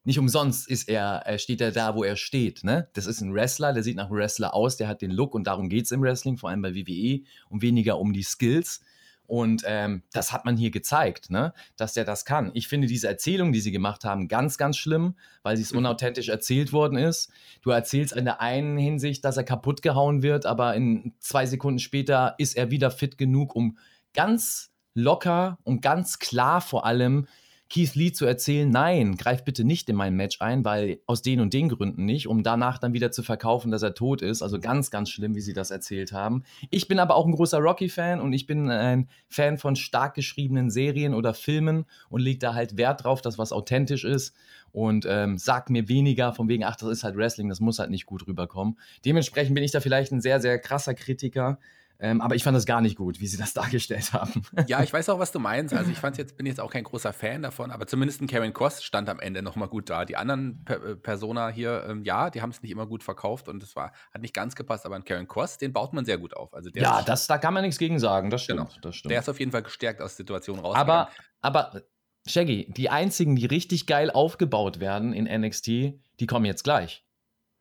[0.05, 2.65] nicht umsonst ist er, äh, steht er da, wo er steht.
[2.65, 2.89] Ne?
[2.95, 5.47] Das ist ein Wrestler, der sieht nach einem Wrestler aus, der hat den Look und
[5.47, 7.21] darum geht es im Wrestling, vor allem bei WWE,
[7.51, 8.81] und weniger um die Skills.
[9.27, 11.53] Und ähm, das hat man hier gezeigt, ne?
[11.77, 12.51] dass der das kann.
[12.55, 15.79] Ich finde diese Erzählung, die sie gemacht haben, ganz, ganz schlimm, weil sie es Mhm.
[15.79, 17.31] unauthentisch erzählt worden ist.
[17.63, 21.79] Du erzählst in der einen Hinsicht, dass er kaputt gehauen wird, aber in zwei Sekunden
[21.79, 23.79] später ist er wieder fit genug, um
[24.15, 27.27] ganz locker und ganz klar vor allem
[27.69, 31.41] Keith Lee zu erzählen, nein, greif bitte nicht in mein Match ein, weil aus den
[31.41, 34.43] und den Gründen nicht, um danach dann wieder zu verkaufen, dass er tot ist.
[34.43, 36.45] Also ganz, ganz schlimm, wie sie das erzählt haben.
[36.71, 40.71] Ich bin aber auch ein großer Rocky-Fan und ich bin ein Fan von stark geschriebenen
[40.71, 44.35] Serien oder Filmen und leg da halt Wert drauf, dass was authentisch ist
[44.71, 47.91] und ähm, sag mir weniger von wegen, ach, das ist halt Wrestling, das muss halt
[47.91, 48.79] nicht gut rüberkommen.
[49.05, 51.59] Dementsprechend bin ich da vielleicht ein sehr, sehr krasser Kritiker.
[51.99, 54.43] Ähm, aber ich fand das gar nicht gut, wie sie das dargestellt haben.
[54.67, 55.75] Ja, ich weiß auch, was du meinst.
[55.75, 58.53] Also ich fand's jetzt, bin jetzt auch kein großer Fan davon, aber zumindest ein Karen
[58.53, 60.05] Cross stand am Ende nochmal gut da.
[60.05, 63.49] Die anderen per äh, Persona hier, ähm, ja, die haben es nicht immer gut verkauft
[63.49, 66.19] und es war, hat nicht ganz gepasst, aber ein Karen Cross, den baut man sehr
[66.19, 66.53] gut auf.
[66.53, 68.61] Also der, ja, ist, das, da kann man nichts gegen sagen, das stimmt.
[68.61, 68.71] Genau.
[68.83, 69.13] Das stimmt.
[69.13, 70.75] der ist auf jeden Fall gestärkt aus der Situation raus.
[70.77, 71.83] aber, aber,
[72.27, 77.05] Shaggy, die einzigen, die richtig geil aufgebaut werden in NXT, die kommen jetzt gleich.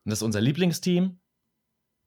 [0.04, 1.19] Und das ist unser Lieblingsteam.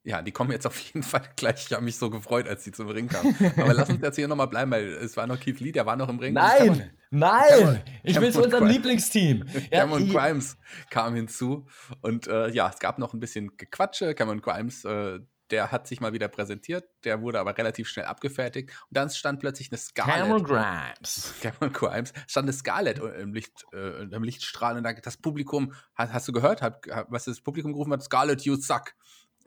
[0.08, 1.66] Ja, die kommen jetzt auf jeden Fall gleich.
[1.66, 3.36] Ich habe mich so gefreut, als die zum Ring kamen.
[3.58, 5.96] Aber lass uns jetzt hier nochmal bleiben, weil es war noch Keith Lee, der war
[5.96, 6.32] noch im Ring.
[6.32, 8.74] Nein, nein, Cameron- ich will zu Cameron unserem Grimes.
[8.76, 9.44] Lieblingsteam.
[9.70, 10.56] Ja, Cameron i- Grimes
[10.90, 11.66] kam hinzu
[12.00, 14.14] und äh, ja, es gab noch ein bisschen Gequatsche.
[14.14, 18.70] Cameron Grimes, äh, der hat sich mal wieder präsentiert, der wurde aber relativ schnell abgefertigt
[18.90, 20.94] und dann stand plötzlich eine Cameron Scarlett.
[20.96, 21.34] Grimes.
[21.42, 26.12] Cameron Grimes stand eine Scarlett im, Licht, äh, im Lichtstrahl und da das Publikum, hast,
[26.14, 28.02] hast du gehört, hat, was das Publikum gerufen hat?
[28.02, 28.94] Scarlett, you suck.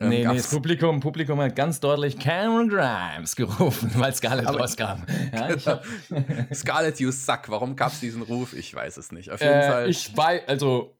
[0.02, 4.60] Ähm, Nee, nee, das Publikum, Publikum hat ganz deutlich Cameron Grimes gerufen, weil Scarlett Aber-
[4.62, 5.04] rauskam.
[5.34, 5.84] Ja, ich hab,
[6.54, 7.44] Scarlett, you suck.
[7.50, 8.54] Warum gab es diesen Ruf?
[8.54, 9.30] Ich weiß es nicht.
[9.32, 9.90] Auf jeden äh, Fall.
[9.90, 10.98] ich weiß, also,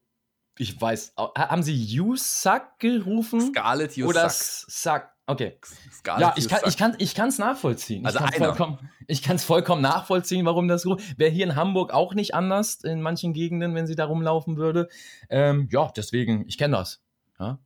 [0.58, 3.40] ich weiß, ha- haben sie You Suck gerufen?
[3.40, 4.70] Scarlett, you Oder suck.
[4.70, 5.02] Suck?
[5.26, 5.58] Okay.
[5.92, 6.68] Scarlett, Ja, ich kann suck.
[6.68, 8.04] ich kann ich kann's nachvollziehen.
[8.04, 8.54] Also ich kann's einer.
[8.54, 13.32] vollkommen vollkommen nachvollziehen, warum das so wäre hier in Hamburg auch nicht anders in manchen
[13.32, 14.88] Gegenden, wenn sie da rumlaufen würde.
[15.30, 17.00] Ähm, ja, deswegen, ich kenne das.
[17.38, 17.58] Ja?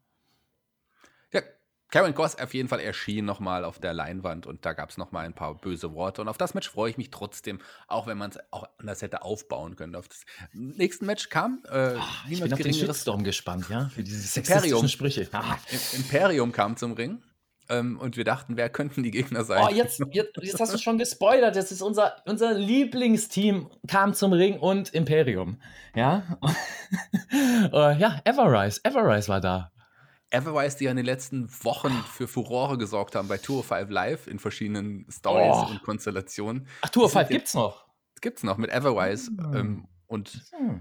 [1.91, 5.25] Karen Goss auf jeden Fall erschien nochmal auf der Leinwand und da gab es nochmal
[5.25, 6.21] ein paar böse Worte.
[6.21, 9.23] Und auf das Match freue ich mich trotzdem, auch wenn man es auch anders hätte
[9.23, 9.95] aufbauen können.
[9.95, 10.23] Auf das
[10.53, 12.75] nächste Match kam äh, Ah, Ich bin auf den.
[12.75, 14.81] Shitstorm gespannt, ja, für diese Imperium.
[14.81, 15.29] sexistischen Sprüche.
[15.33, 15.57] Ah.
[15.71, 17.23] Im- Imperium kam zum Ring.
[17.69, 19.61] Ähm, und wir dachten, wer könnten die Gegner sein?
[19.61, 21.57] Oh, jetzt, jetzt, jetzt hast du schon gespoilert.
[21.57, 25.61] Das ist unser, unser Lieblingsteam, kam zum Ring und Imperium.
[25.97, 26.39] Ja,
[27.73, 28.81] äh, ja Everrise.
[28.85, 29.73] Everrise war da.
[30.37, 34.27] Everwise, die ja in den letzten Wochen für Furore gesorgt haben bei Tour 5 Live
[34.27, 35.71] in verschiedenen Stories Oh.
[35.71, 36.67] und Konstellationen.
[36.83, 37.87] Ach, Tour Die sind 5 gibt's noch.
[38.21, 39.31] Gibt's noch mit Everwise.
[39.31, 39.55] Hm.
[39.55, 40.81] Ähm, und Hm.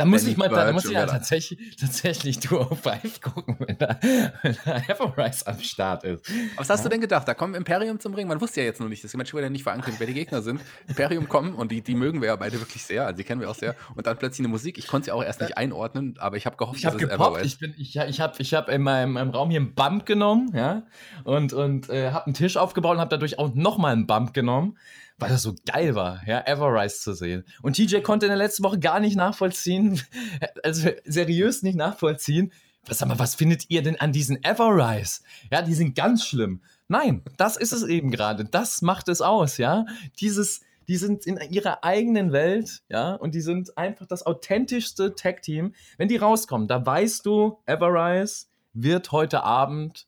[0.00, 3.98] Da muss ich mal, da muss ich ja tatsächlich, tatsächlich Tour 5 gucken, wenn da,
[4.42, 6.24] wenn da Everrise am Start ist.
[6.56, 7.28] was hast du denn gedacht?
[7.28, 8.26] Da kommen Imperium zum Ring.
[8.26, 10.40] Man wusste ja jetzt noch nicht, das Match wurde ja nicht verankündigt, wer die Gegner
[10.40, 10.62] sind.
[10.88, 13.04] Imperium kommen und die, die mögen wir ja beide wirklich sehr.
[13.04, 13.76] Also die kennen wir auch sehr.
[13.94, 14.78] Und dann plötzlich eine Musik.
[14.78, 17.10] Ich konnte sie auch erst nicht einordnen, aber ich habe gehofft, Ich habe dass es
[17.10, 19.74] gepoppt, Everwise ich, bin, ich, ich habe ich hab in meinem, meinem Raum hier einen
[19.74, 20.84] Bump genommen, ja,
[21.24, 24.78] und, und äh, habe einen Tisch aufgebaut und habe dadurch auch nochmal einen Bump genommen,
[25.20, 27.44] weil das so geil war, ja, Everrise zu sehen.
[27.62, 30.00] Und TJ konnte in der letzten Woche gar nicht nachvollziehen,
[30.64, 32.52] also seriös nicht nachvollziehen,
[32.86, 35.20] was, sag mal, was findet ihr denn an diesen Everrise?
[35.52, 36.62] Ja, die sind ganz schlimm.
[36.88, 38.44] Nein, das ist es eben gerade.
[38.44, 39.84] Das macht es aus, ja.
[40.18, 45.74] Dieses, die sind in ihrer eigenen Welt, ja, und die sind einfach das authentischste Tag-Team.
[45.98, 50.06] Wenn die rauskommen, da weißt du, Everrise wird heute Abend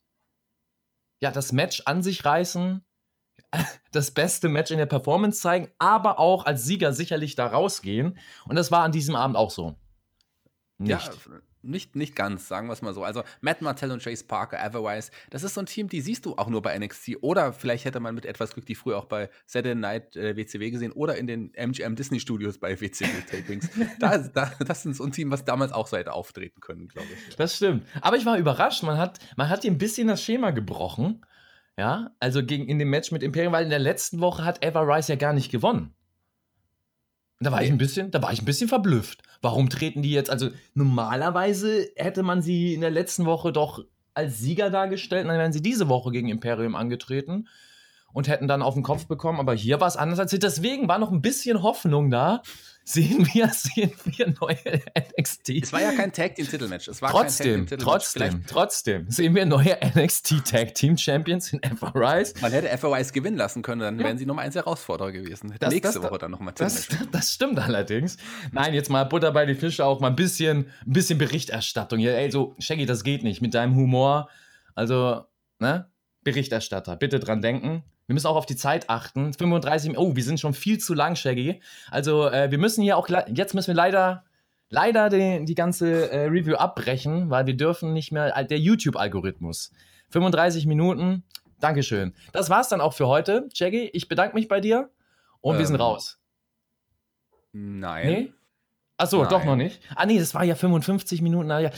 [1.21, 2.83] ja das Match an sich reißen,
[3.93, 8.19] das beste Match in der Performance zeigen, aber auch als Sieger sicherlich da rausgehen.
[8.47, 9.77] Und das war an diesem Abend auch so.
[10.79, 10.91] Nicht.
[10.91, 13.05] Ja, nicht, nicht ganz, sagen wir es mal so.
[13.05, 16.37] Also Matt Martell und Chase Parker, Everwise, das ist so ein Team, die siehst du
[16.37, 17.19] auch nur bei NXT.
[17.21, 20.71] Oder vielleicht hätte man mit etwas Glück die früher auch bei Saturday Night äh, WCW
[20.71, 23.71] gesehen oder in den MGM Disney Studios bei WCW-Tapings.
[24.01, 27.09] da, da, das ist so ein Team, was damals auch so hätte auftreten können, glaube
[27.29, 27.37] ich.
[27.37, 27.87] Das stimmt.
[28.01, 28.83] Aber ich war überrascht.
[28.83, 31.25] Man hat, man hat hier ein bisschen das Schema gebrochen.
[31.83, 35.15] Ja, also gegen, in dem Match mit Imperium, weil in der letzten Woche hat Everrise
[35.15, 35.93] ja gar nicht gewonnen.
[37.41, 39.21] Da war ich ein bisschen, da war ich ein bisschen verblüfft.
[39.41, 40.31] Warum treten die jetzt?
[40.31, 45.53] Also normalerweise hätte man sie in der letzten Woche doch als Sieger dargestellt, dann wären
[45.53, 47.49] sie diese Woche gegen Imperium angetreten
[48.13, 49.41] und hätten dann auf den Kopf bekommen.
[49.41, 52.43] Aber hier war es anders als deswegen war noch ein bisschen Hoffnung da,
[52.85, 54.83] sehen wir, sehen wir neue
[55.19, 55.51] NXT.
[55.51, 56.89] Es war ja kein Tag Team Titelmatch.
[56.89, 61.61] Es war trotzdem, kein trotzdem, Vielleicht trotzdem sehen wir neue NXT Tag Team Champions in
[61.77, 62.41] FRIs.
[62.41, 64.07] Man hätte FRIs gewinnen lassen können, dann ja.
[64.07, 65.55] wären sie Nummer eins Herausforderer gewesen.
[65.61, 68.17] Das, Nächste das, Woche dann nochmal das, das stimmt allerdings.
[68.53, 71.99] Nein, jetzt mal Butter bei die Fische, auch mal ein bisschen, ein bisschen Berichterstattung.
[71.99, 74.29] Ja, ey, so, Shaggy, das geht nicht mit deinem Humor.
[74.75, 75.25] Also,
[75.59, 75.91] ne?
[76.25, 77.83] Berichterstatter, bitte dran denken.
[78.13, 79.33] Wir müssen auch auf die Zeit achten.
[79.33, 81.63] 35, oh, wir sind schon viel zu lang, Shaggy.
[81.91, 84.25] Also, äh, wir müssen hier auch, jetzt müssen wir leider,
[84.69, 89.73] leider die, die ganze äh, Review abbrechen, weil wir dürfen nicht mehr, äh, der YouTube-Algorithmus.
[90.11, 91.25] 35 Minuten,
[91.59, 92.13] Dankeschön.
[92.35, 93.89] Das war's dann auch für heute, Shaggy.
[93.95, 94.91] Ich bedanke mich bei dir
[95.41, 96.19] und ähm, wir sind ähm, raus.
[97.53, 98.07] Nein.
[98.07, 98.33] Nee?
[98.99, 99.81] Achso, doch noch nicht.
[99.97, 101.51] Ah, nee, das war ja 55 Minuten.
[101.51, 101.71] Ah,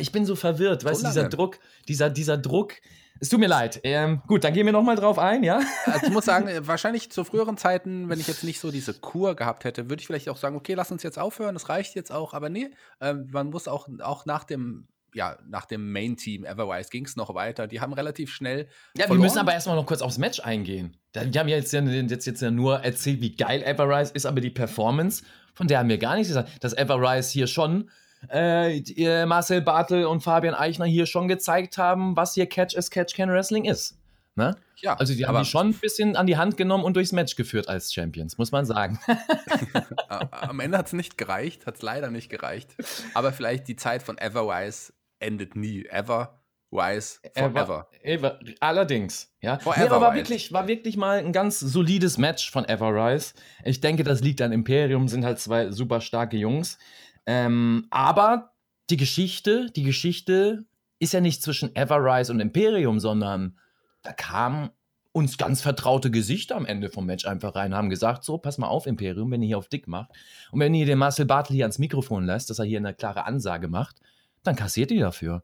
[0.00, 2.76] ich bin so verwirrt, weißt du, dieser Druck, dieser, dieser Druck,
[3.22, 3.80] es tut mir leid.
[3.84, 5.60] Ähm, gut, dann gehen wir nochmal drauf ein, ja?
[5.86, 9.36] Also ich muss sagen, wahrscheinlich zu früheren Zeiten, wenn ich jetzt nicht so diese Kur
[9.36, 12.10] gehabt hätte, würde ich vielleicht auch sagen, okay, lass uns jetzt aufhören, das reicht jetzt
[12.10, 12.34] auch.
[12.34, 17.04] Aber nee, äh, man muss auch, auch nach dem ja, nach dem Main-Team Everwise ging
[17.04, 17.68] es noch weiter.
[17.68, 18.66] Die haben relativ schnell.
[18.96, 19.18] Ja, verloren.
[19.18, 20.96] wir müssen aber erstmal noch kurz aufs Match eingehen.
[21.14, 24.50] Die haben ja jetzt, jetzt, jetzt ja nur erzählt, wie geil Everrise ist, aber die
[24.50, 26.64] Performance, von der haben wir gar nichts gesagt.
[26.64, 27.90] Dass Everrise hier schon
[28.28, 33.14] äh, Marcel Bartel und Fabian Eichner hier schon gezeigt haben, was hier Catch as Catch
[33.14, 33.96] Can Wrestling ist.
[34.34, 34.56] Ne?
[34.76, 37.36] Ja, also die haben die schon ein bisschen an die Hand genommen und durchs Match
[37.36, 38.98] geführt als Champions, muss man sagen.
[40.08, 42.74] Am Ende hat es nicht gereicht, hat es leider nicht gereicht.
[43.14, 45.84] Aber vielleicht die Zeit von Everwise endet nie.
[45.84, 46.38] Ever.
[46.72, 47.86] Wise forever.
[48.02, 49.58] Ever, allerdings, ja.
[49.58, 53.34] Forever nee, aber war wirklich, war wirklich mal ein ganz solides Match von Everrise.
[53.62, 56.78] Ich denke, das liegt an Imperium, sind halt zwei super starke Jungs.
[57.26, 58.52] Ähm, aber
[58.90, 60.64] die Geschichte, die Geschichte
[60.98, 63.58] ist ja nicht zwischen Everrise und Imperium, sondern
[64.02, 64.70] da kamen
[65.12, 68.68] uns ganz vertraute Gesichter am Ende vom Match einfach rein, haben gesagt, so, pass mal
[68.68, 70.10] auf, Imperium, wenn ihr hier auf dick macht
[70.52, 73.26] und wenn ihr den Marcel Bartel hier ans Mikrofon lässt, dass er hier eine klare
[73.26, 74.00] Ansage macht,
[74.42, 75.42] dann kassiert ihr dafür.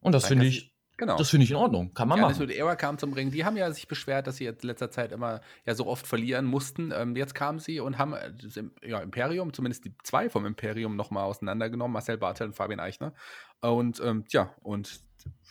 [0.00, 1.16] Und das finde ich, Genau.
[1.16, 1.94] Das finde ich in Ordnung.
[1.94, 2.46] Kann man ja, machen.
[2.46, 3.30] Die Era kam zum Ring.
[3.30, 6.44] Die haben ja sich beschwert, dass sie in letzter Zeit immer ja so oft verlieren
[6.44, 6.92] mussten.
[6.94, 10.96] Ähm, jetzt kamen sie und haben äh, das ja, Imperium, zumindest die zwei vom Imperium,
[10.96, 11.94] nochmal auseinandergenommen.
[11.94, 13.14] Marcel Bartel und Fabian Eichner.
[13.62, 15.00] Und ähm, ja, und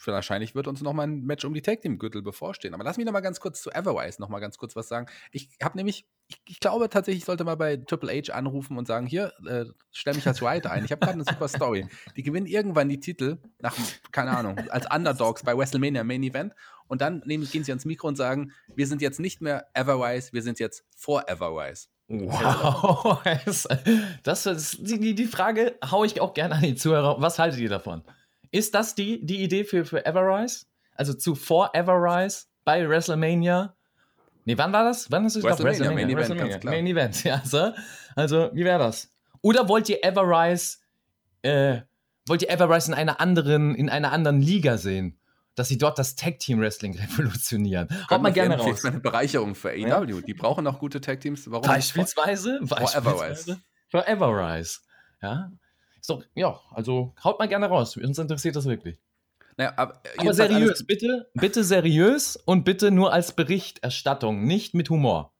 [0.05, 2.73] wahrscheinlich wird uns noch mal ein Match um die Tag Team Gürtel bevorstehen.
[2.73, 5.07] Aber lass mich noch mal ganz kurz zu Everwise noch mal ganz kurz was sagen.
[5.31, 8.87] Ich habe nämlich, ich, ich, glaube tatsächlich, ich sollte mal bei Triple H anrufen und
[8.87, 10.85] sagen, hier, äh, stell mich als Writer ein.
[10.85, 11.87] Ich habe gerade eine super Story.
[12.15, 13.75] Die gewinnen irgendwann die Titel nach,
[14.11, 16.53] keine Ahnung, als Underdogs bei WrestleMania Main Event
[16.87, 20.33] und dann nehmen, gehen sie ans Mikro und sagen, wir sind jetzt nicht mehr Everwise,
[20.33, 21.87] wir sind jetzt Foreverwise.
[22.07, 23.21] Wow,
[24.23, 27.21] das ist die, die Frage haue ich auch gerne an die Zuhörer.
[27.21, 28.03] Was haltet ihr davon?
[28.51, 30.65] Ist das die, die Idee für, für Everrise?
[30.95, 33.75] Also zuvor Everrise bei WrestleMania?
[34.45, 35.11] Nee, wann war das?
[35.11, 35.63] Wann hast du gesagt?
[35.63, 36.59] WrestleMania, Main Event, WrestleMania.
[36.63, 37.41] Main Event, ja.
[37.45, 37.71] So.
[38.15, 39.09] Also, wie wäre das?
[39.41, 40.77] Oder wollt ihr Everrise,
[41.43, 41.81] äh,
[42.27, 45.19] wollt ihr Everrise in einer anderen, in einer anderen Liga sehen?
[45.55, 47.89] Dass sie dort das Tag Team Wrestling revolutionieren.
[48.07, 48.65] Kommt mal gerne raus.
[48.67, 49.87] Das ist eine Bereicherung für AEW.
[49.87, 50.21] Ja?
[50.21, 51.49] Die brauchen auch gute Tag Teams.
[51.51, 51.67] Warum?
[51.67, 52.59] Beispielsweise?
[52.63, 53.59] Beispielsweise.
[53.89, 54.79] Für Everrise.
[55.21, 55.51] Ja.
[55.99, 57.97] Ist doch, ja, also haut mal gerne raus.
[57.97, 58.99] Uns interessiert das wirklich.
[59.57, 65.33] Naja, aber, aber seriös, bitte, bitte seriös und bitte nur als Berichterstattung, nicht mit Humor.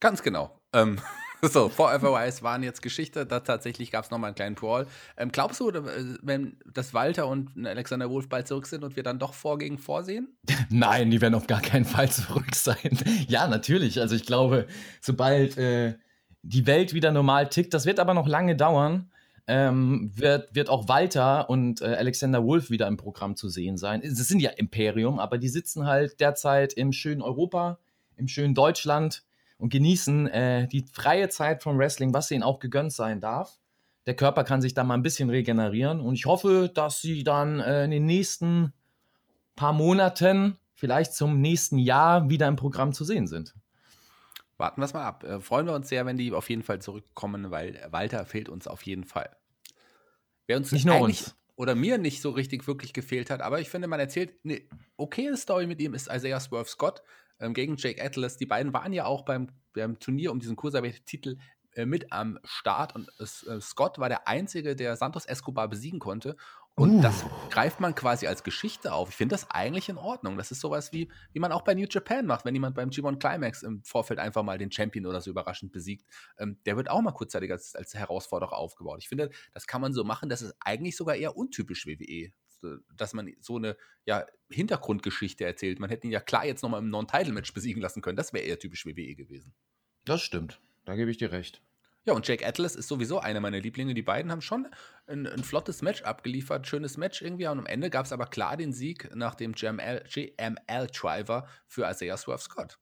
[0.00, 0.58] Ganz genau.
[0.72, 0.98] Ähm,
[1.42, 3.26] so, Forever Wise waren jetzt Geschichte.
[3.26, 4.86] Da tatsächlich gab es nochmal einen kleinen Brawl.
[5.16, 5.82] Ähm, glaubst du, äh,
[6.22, 9.78] wenn das Walter und Alexander Wolf bald zurück sind und wir dann doch vor gegen
[9.78, 10.36] vorsehen?
[10.70, 12.98] Nein, die werden auf gar keinen Fall zurück sein.
[13.28, 14.00] ja, natürlich.
[14.00, 14.66] Also ich glaube,
[15.00, 15.96] sobald äh,
[16.44, 17.74] die Welt wieder normal tickt.
[17.74, 19.10] Das wird aber noch lange dauern.
[19.46, 24.00] Ähm, wird, wird auch Walter und äh, Alexander Wolf wieder im Programm zu sehen sein.
[24.02, 27.78] Es sind ja Imperium, aber die sitzen halt derzeit im schönen Europa,
[28.16, 29.22] im schönen Deutschland
[29.58, 33.58] und genießen äh, die freie Zeit vom Wrestling, was ihnen auch gegönnt sein darf.
[34.06, 37.60] Der Körper kann sich da mal ein bisschen regenerieren und ich hoffe, dass sie dann
[37.60, 38.72] äh, in den nächsten
[39.56, 43.54] paar Monaten, vielleicht zum nächsten Jahr, wieder im Programm zu sehen sind.
[44.56, 45.24] Warten wir es mal ab.
[45.24, 48.66] Äh, freuen wir uns sehr, wenn die auf jeden Fall zurückkommen, weil Walter fehlt uns
[48.66, 49.36] auf jeden Fall.
[50.46, 51.36] Wer uns nicht nur uns.
[51.56, 54.60] oder mir nicht so richtig wirklich gefehlt hat, aber ich finde, man erzählt eine
[54.96, 57.02] okaye Story mit ihm, ist Isaiah Swerve Scott
[57.40, 58.36] ähm, gegen Jake Atlas.
[58.36, 61.38] Die beiden waren ja auch beim, beim Turnier um diesen Cruiserweight-Titel
[61.72, 66.36] äh, mit am Start und äh, Scott war der Einzige, der Santos Escobar besiegen konnte.
[66.76, 67.02] Und uh.
[67.02, 69.10] das greift man quasi als Geschichte auf.
[69.10, 70.36] Ich finde das eigentlich in Ordnung.
[70.36, 73.18] Das ist sowas wie, wie man auch bei New Japan macht, wenn jemand beim G1
[73.20, 76.04] Climax im Vorfeld einfach mal den Champion oder so überraschend besiegt.
[76.36, 78.98] Ähm, der wird auch mal kurzzeitig als, als Herausforderer aufgebaut.
[79.02, 80.28] Ich finde, das kann man so machen.
[80.28, 82.32] Das ist eigentlich sogar eher untypisch WWE
[82.96, 85.80] dass man so eine ja, Hintergrundgeschichte erzählt.
[85.80, 88.16] Man hätte ihn ja klar jetzt nochmal im Non-Title-Match besiegen lassen können.
[88.16, 89.54] Das wäre eher typisch WWE gewesen.
[90.04, 90.60] Das stimmt.
[90.84, 91.62] Da gebe ich dir recht.
[92.06, 93.94] Ja, und Jake Atlas ist sowieso einer meiner Lieblinge.
[93.94, 94.68] Die beiden haben schon
[95.06, 97.46] ein, ein flottes Match abgeliefert, schönes Match irgendwie.
[97.46, 100.36] Und am Ende gab es aber klar den Sieg nach dem GML-Driver
[101.66, 102.78] für Isaiah Swerve Scott.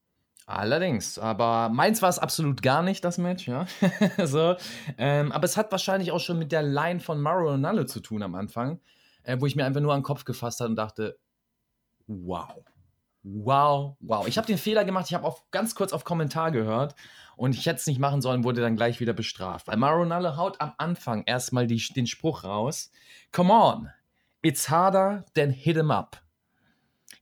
[0.47, 3.67] Allerdings, aber meins war es absolut gar nicht, das Match, ja.
[4.25, 4.57] so,
[4.99, 8.25] ähm, aber es hat wahrscheinlich auch schon mit der Line von Mauro Nalle zu tun
[8.25, 8.81] am Anfang,
[9.23, 11.17] äh, wo ich mir einfach nur an den Kopf gefasst habe und dachte,
[12.09, 12.65] wow.
[13.25, 14.27] Wow, wow.
[14.27, 16.97] Ich habe den Fehler gemacht, ich habe ganz kurz auf Kommentar gehört
[17.37, 19.69] und ich hätte es nicht machen sollen, wurde dann gleich wieder bestraft.
[19.69, 22.91] Weil Maronalle haut am Anfang erstmal die, den Spruch raus:
[23.31, 23.89] Come on,
[24.43, 26.21] it's harder than hit 'em up.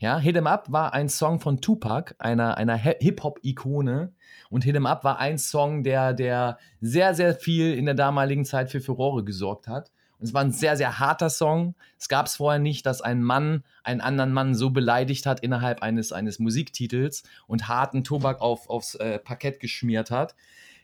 [0.00, 4.14] Ja, Hit 'em Up war ein Song von Tupac, einer, einer Hip-Hop-Ikone.
[4.50, 8.44] Und Hit 'em Up war ein Song, der, der sehr, sehr viel in der damaligen
[8.46, 9.92] Zeit für Furore gesorgt hat.
[10.22, 11.74] Es war ein sehr, sehr harter Song.
[11.98, 15.82] Es gab es vorher nicht, dass ein Mann einen anderen Mann so beleidigt hat innerhalb
[15.82, 20.34] eines, eines Musiktitels und harten Tobak auf, aufs äh, Parkett geschmiert hat.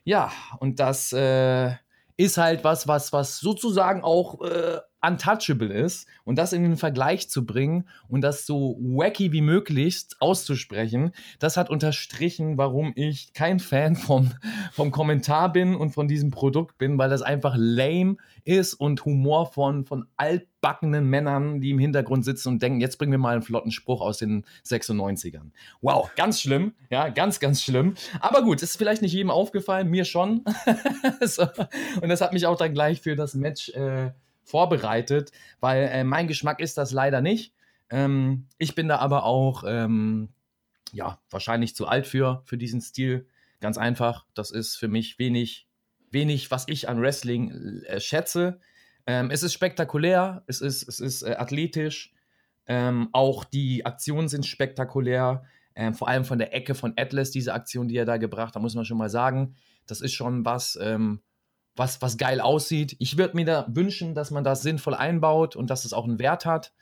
[0.04, 1.72] Ja, und das äh,
[2.16, 7.28] ist halt was, was, was sozusagen auch äh, untouchable ist und das in den Vergleich
[7.28, 13.60] zu bringen und das so wacky wie möglich auszusprechen, das hat unterstrichen, warum ich kein
[13.60, 14.32] Fan vom,
[14.72, 19.52] vom Kommentar bin und von diesem Produkt bin, weil das einfach lame ist und Humor
[19.52, 23.42] von, von altbackenen Männern, die im Hintergrund sitzen und denken, jetzt bringen wir mal einen
[23.42, 25.50] flotten Spruch aus den 96ern.
[25.80, 27.94] Wow, ganz schlimm, ja, ganz, ganz schlimm.
[28.20, 30.44] Aber gut, ist vielleicht nicht jedem aufgefallen, mir schon.
[31.20, 31.46] so.
[32.00, 34.10] Und das hat mich auch dann gleich für das Match äh,
[34.46, 37.52] vorbereitet, weil äh, mein Geschmack ist das leider nicht.
[37.90, 40.30] Ähm, ich bin da aber auch, ähm,
[40.92, 43.26] ja, wahrscheinlich zu alt für, für diesen Stil.
[43.60, 45.66] Ganz einfach, das ist für mich wenig,
[46.10, 48.60] wenig, was ich an Wrestling äh, schätze.
[49.06, 52.12] Ähm, es ist spektakulär, es ist, es ist äh, athletisch,
[52.66, 55.44] ähm, auch die Aktionen sind spektakulär.
[55.74, 58.62] Ähm, vor allem von der Ecke von Atlas, diese Aktion, die er da gebracht hat,
[58.62, 59.56] muss man schon mal sagen.
[59.86, 61.20] Das ist schon was, ähm,
[61.76, 62.96] was, was geil aussieht.
[62.98, 66.18] Ich würde mir da wünschen, dass man das sinnvoll einbaut und dass es auch einen
[66.18, 66.72] Wert hat.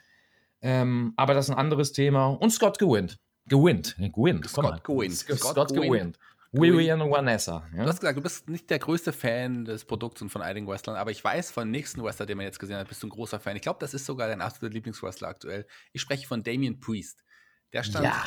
[0.61, 2.28] Ähm, aber das ist ein anderes Thema.
[2.28, 3.18] Und Scott gewinnt.
[3.47, 3.97] Gewinnt.
[3.99, 4.49] Gewinnt.
[4.49, 5.16] Scott gewinnt.
[5.16, 6.18] Scott, Scott gewinnt.
[6.53, 7.66] Vivian Vanessa.
[7.74, 7.82] Ja?
[7.82, 10.97] Du hast gesagt, du bist nicht der größte Fan des Produkts und von einigen Wrestlern,
[10.97, 13.40] aber ich weiß von nächsten Wrestler, den man jetzt gesehen hat, bist du ein großer
[13.40, 13.57] Fan.
[13.57, 15.66] Ich glaube, das ist sogar dein absoluter Lieblingswrestler aktuell.
[15.92, 17.24] Ich spreche von Damien Priest.
[17.72, 18.05] Der stand.
[18.05, 18.24] Ja,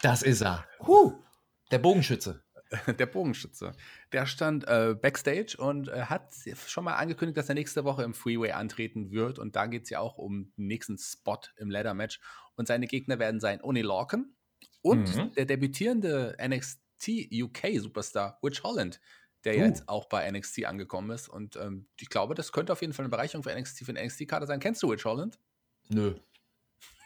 [0.00, 0.66] das ist er.
[0.80, 1.12] Huh,
[1.70, 2.41] der Bogenschütze.
[2.98, 3.72] der Bogenschütze.
[4.12, 6.34] Der stand äh, backstage und äh, hat
[6.66, 9.38] schon mal angekündigt, dass er nächste Woche im Freeway antreten wird.
[9.38, 12.20] Und da geht es ja auch um den nächsten Spot im Ladder-Match.
[12.56, 14.34] Und seine Gegner werden sein Oni Lorcan
[14.82, 15.32] und mhm.
[15.34, 19.00] der debütierende NXT UK-Superstar Witch Holland,
[19.44, 19.60] der uh.
[19.60, 21.28] jetzt auch bei NXT angekommen ist.
[21.28, 24.04] Und ähm, ich glaube, das könnte auf jeden Fall eine Bereicherung für NXT, für den
[24.04, 24.60] NXT-Kader sein.
[24.60, 25.38] Kennst du Witch Holland?
[25.88, 26.14] Nö.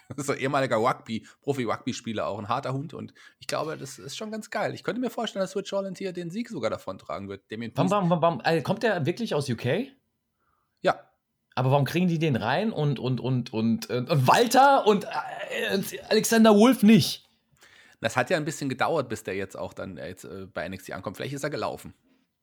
[0.09, 2.95] Das ist ein ehemaliger Rugby, Profi-Rugby-Spieler, auch ein harter Hund.
[2.95, 4.75] Und ich glaube, das ist schon ganz geil.
[4.75, 7.43] Ich könnte mir vorstellen, dass Switch Holland hier den Sieg sogar davon tragen wird.
[7.75, 9.89] Warum, warum, warum, also kommt der wirklich aus UK?
[10.83, 11.01] Ja.
[11.55, 16.55] Aber warum kriegen die den rein und, und, und, und, und Walter und äh, Alexander
[16.55, 17.27] Wolf nicht?
[18.01, 20.69] Das hat ja ein bisschen gedauert, bis der jetzt auch dann äh, jetzt, äh, bei
[20.69, 21.17] NXT ankommt.
[21.17, 21.95] Vielleicht ist er gelaufen.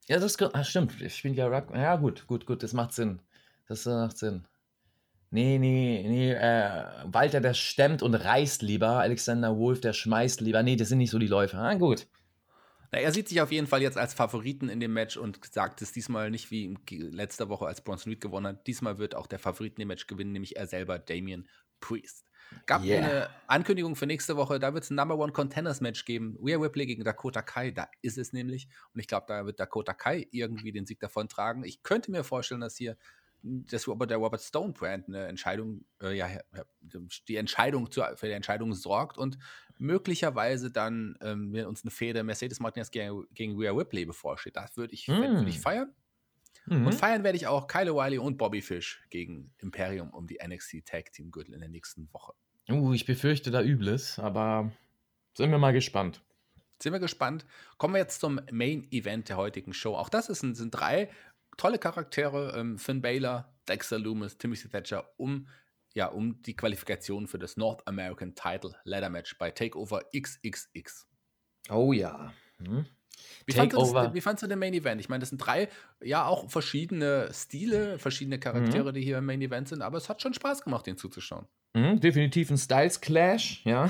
[0.08, 1.00] Ja, das ach, stimmt.
[1.02, 1.78] Ich spiele ja Rugby.
[1.78, 2.64] Ja, gut, gut, gut.
[2.64, 3.22] Das macht Sinn.
[3.68, 4.46] Das macht Sinn.
[5.34, 9.00] Nee, nee, nee, äh, Walter, der stemmt und reißt lieber.
[9.00, 10.62] Alexander Wolf, der schmeißt lieber.
[10.62, 11.58] Nee, das sind nicht so die Läufer.
[11.58, 12.06] Ah, gut.
[12.92, 15.82] Na, er sieht sich auf jeden Fall jetzt als Favoriten in dem Match und sagt
[15.82, 18.68] es diesmal nicht wie letzte Woche, als Bronson Reed gewonnen hat.
[18.68, 22.28] Diesmal wird auch der Favoriten im Match gewinnen, nämlich er selber, Damien Priest.
[22.68, 23.04] Gab yeah.
[23.04, 26.38] eine Ankündigung für nächste Woche, da wird es ein Number One Contenders Match geben.
[26.46, 28.68] Rhea Ripley gegen Dakota Kai, da ist es nämlich.
[28.94, 31.64] Und ich glaube, da wird Dakota Kai irgendwie den Sieg davon tragen.
[31.64, 32.98] Ich könnte mir vorstellen, dass hier
[33.44, 36.30] dass Robert, der Robert Stone Brand eine Entscheidung, äh, ja,
[37.28, 39.38] die Entscheidung zu, für die Entscheidung sorgt und
[39.78, 44.56] möglicherweise dann ähm, uns eine Fehde Mercedes Martinez gegen, gegen Rhea Ripley bevorsteht.
[44.56, 45.12] Das würde ich, mm.
[45.12, 45.94] würd ich feiern.
[46.66, 46.88] Mhm.
[46.88, 50.86] Und feiern werde ich auch Kyle O'Reilly und Bobby Fish gegen Imperium um die NXT
[50.86, 52.34] Tag Team Gürtel in der nächsten Woche.
[52.70, 54.72] Uh, ich befürchte da Übles, aber
[55.34, 56.22] sind wir mal gespannt.
[56.82, 57.46] Sind wir gespannt.
[57.78, 59.96] Kommen wir jetzt zum Main Event der heutigen Show.
[59.96, 61.10] Auch das ist, sind drei
[61.58, 62.58] tolle Charaktere.
[62.58, 65.48] Ähm, Finn Baylor, Dexter Loomis, Timothy Thatcher um,
[65.94, 71.08] ja, um die Qualifikation für das North American Title Ladder Match bei Takeover XXX.
[71.70, 72.34] Oh ja.
[72.58, 72.86] Hm.
[73.46, 75.00] Wie, fandst das, wie fandst du den Main Event?
[75.00, 75.70] Ich meine, das sind drei,
[76.02, 78.96] ja, auch verschiedene Stile, verschiedene Charaktere, mhm.
[78.96, 81.46] die hier im Main Event sind, aber es hat schon Spaß gemacht, den zuzuschauen.
[81.74, 83.90] Mhm, definitiv ein Styles Clash, ja,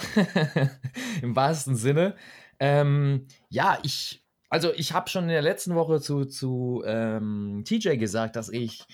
[1.22, 2.16] im wahrsten Sinne.
[2.60, 4.23] Ähm, ja, ich,
[4.54, 8.86] also ich habe schon in der letzten Woche zu, zu ähm, TJ gesagt, dass ich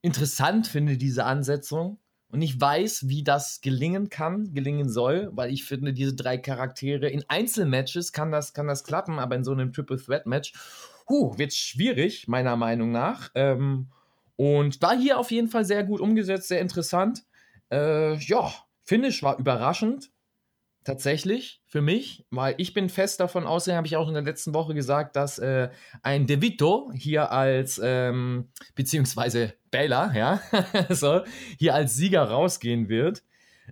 [0.00, 1.98] interessant finde, diese Ansetzung.
[2.30, 7.10] Und ich weiß, wie das gelingen kann, gelingen soll, weil ich finde, diese drei Charaktere
[7.10, 10.54] in Einzelmatches kann das, kann das klappen, aber in so einem Triple Threat Match,
[11.10, 13.30] huh, wird schwierig, meiner Meinung nach.
[13.34, 13.88] Ähm,
[14.36, 17.26] und da hier auf jeden Fall sehr gut umgesetzt, sehr interessant.
[17.70, 18.50] Äh, ja,
[18.84, 20.10] Finish war überraschend.
[20.86, 24.54] Tatsächlich für mich, weil ich bin fest davon ausgegangen, habe ich auch in der letzten
[24.54, 25.68] Woche gesagt, dass äh,
[26.04, 30.40] ein DeVito hier als, ähm, beziehungsweise Baylor, ja,
[30.90, 31.22] so,
[31.58, 33.24] hier als Sieger rausgehen wird.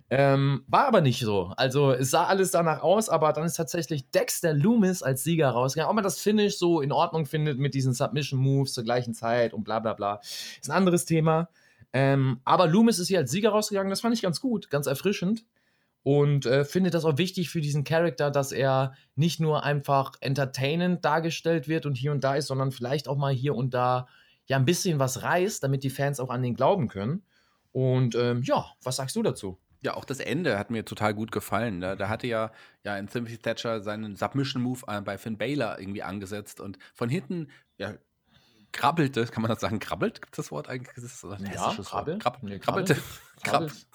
[0.09, 1.53] Ähm, war aber nicht so.
[1.55, 5.89] Also es sah alles danach aus, aber dann ist tatsächlich Dexter Loomis als Sieger rausgegangen.
[5.89, 9.63] Ob man das Finish so in Ordnung findet mit diesen Submission-Moves zur gleichen Zeit und
[9.63, 11.47] bla bla bla, ist ein anderes Thema.
[11.93, 15.45] Ähm, aber Loomis ist hier als Sieger rausgegangen, das fand ich ganz gut, ganz erfrischend
[16.05, 21.03] und äh, finde das auch wichtig für diesen Charakter, dass er nicht nur einfach entertainend
[21.03, 24.07] dargestellt wird und hier und da ist, sondern vielleicht auch mal hier und da
[24.45, 27.23] ja ein bisschen was reißt, damit die Fans auch an den glauben können.
[27.71, 29.57] Und ähm, ja, was sagst du dazu?
[29.81, 31.81] Ja, auch das Ende hat mir total gut gefallen.
[31.81, 32.51] Da, da hatte ja,
[32.83, 37.49] ja in Timothy Thatcher seinen Submission-Move äh, bei Finn Baylor irgendwie angesetzt und von hinten
[37.79, 37.95] ja,
[38.71, 40.21] krabbelte, kann man das sagen, krabbelt?
[40.21, 40.93] Gibt es das Wort eigentlich?
[40.93, 42.19] Das ist ein ja, krabbel.
[42.19, 42.95] Krab nee, krabbelte,
[43.43, 43.87] krabbelt,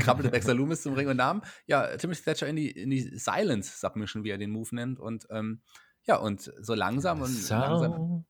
[0.00, 3.78] krabbelte Dexter Loomis zum Ring und nahm, ja, Timothy Thatcher in die, in die Silence
[3.78, 5.62] Submission, wie er den Move nennt und ähm,
[6.04, 7.54] ja, und so langsam und so.
[7.54, 8.24] langsam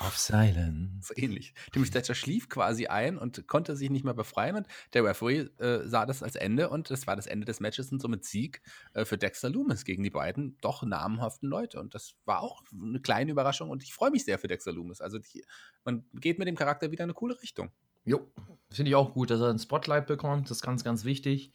[0.00, 1.08] auf Silence.
[1.08, 1.54] So ähnlich.
[1.72, 4.56] Timothy Thatcher schlief quasi ein und konnte sich nicht mehr befreien.
[4.56, 7.90] Und der Referee äh, sah das als Ende und das war das Ende des Matches
[7.90, 8.62] und somit Sieg
[8.94, 11.80] äh, für Dexter Loomis gegen die beiden doch namhaften Leute.
[11.80, 15.00] Und das war auch eine kleine Überraschung und ich freue mich sehr für Dexter Loomis.
[15.00, 15.44] Also die,
[15.84, 17.72] man geht mit dem Charakter wieder in eine coole Richtung.
[18.08, 18.26] Jo,
[18.70, 20.46] finde ich auch gut, dass er ein Spotlight bekommt.
[20.48, 21.52] Das ist ganz, ganz wichtig.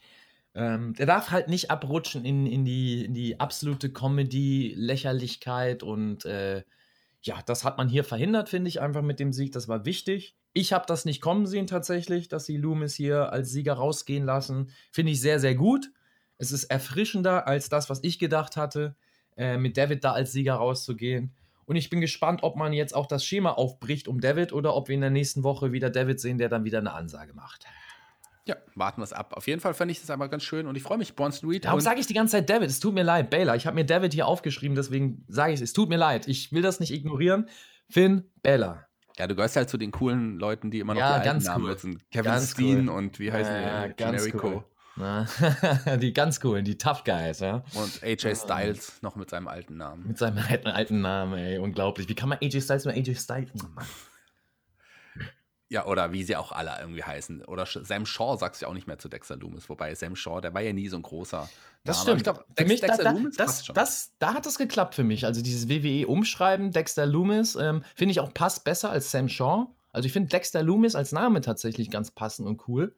[0.54, 6.62] Ähm, der darf halt nicht abrutschen in, in, die, in die absolute Comedy-Lächerlichkeit und äh,
[7.22, 9.50] ja, das hat man hier verhindert, finde ich, einfach mit dem Sieg.
[9.50, 10.36] Das war wichtig.
[10.52, 14.70] Ich habe das nicht kommen sehen tatsächlich, dass sie Loomis hier als Sieger rausgehen lassen.
[14.92, 15.90] Finde ich sehr, sehr gut.
[16.38, 18.94] Es ist erfrischender als das, was ich gedacht hatte,
[19.36, 21.34] äh, mit David da als Sieger rauszugehen.
[21.66, 24.88] Und ich bin gespannt, ob man jetzt auch das Schema aufbricht um David oder ob
[24.88, 27.64] wir in der nächsten Woche wieder David sehen, der dann wieder eine Ansage macht.
[28.46, 29.32] Ja, warten wir es ab.
[29.36, 31.64] Auf jeden Fall fand ich das aber ganz schön und ich freue mich, Bronson Reed.
[31.64, 32.68] Warum sage ich die ganze Zeit David?
[32.68, 33.56] Es tut mir leid, Baylor.
[33.56, 35.70] Ich habe mir David hier aufgeschrieben, deswegen sage ich es.
[35.70, 36.28] Es tut mir leid.
[36.28, 37.48] Ich will das nicht ignorieren.
[37.88, 38.86] Finn Baylor.
[39.16, 41.64] Ja, du gehörst halt zu den coolen Leuten, die immer noch ja, die alten Namen
[41.64, 41.70] cool.
[41.70, 42.02] nutzen.
[42.10, 42.96] Kevin ganz Steen cool.
[42.96, 43.94] und wie heißen ja, die?
[43.94, 44.48] Ganz Generico.
[44.48, 44.64] Cool.
[46.00, 47.64] die ganz coolen, die Tough Guys, ja.
[47.74, 50.06] Und AJ Styles noch mit seinem alten Namen.
[50.06, 52.08] Mit seinem alten, alten Namen, ey, unglaublich.
[52.08, 53.50] Wie kann man AJ Styles mit AJ Styles?
[53.62, 53.86] Oh Mann.
[55.74, 57.44] Ja, oder wie sie auch alle irgendwie heißen.
[57.46, 59.68] Oder Sam Shaw sagst du ja auch nicht mehr zu Dexter Loomis.
[59.68, 61.48] Wobei Sam Shaw, der war ja nie so ein großer.
[61.82, 62.20] Das Name.
[62.20, 62.22] stimmt.
[62.22, 63.74] glaub, für mich, Dexter da, Loomis das, schon.
[63.74, 65.24] das, da hat es geklappt für mich.
[65.24, 69.66] Also dieses WWE-Umschreiben, Dexter Loomis, ähm, finde ich auch passt besser als Sam Shaw.
[69.90, 72.94] Also ich finde Dexter Loomis als Name tatsächlich ganz passend und cool.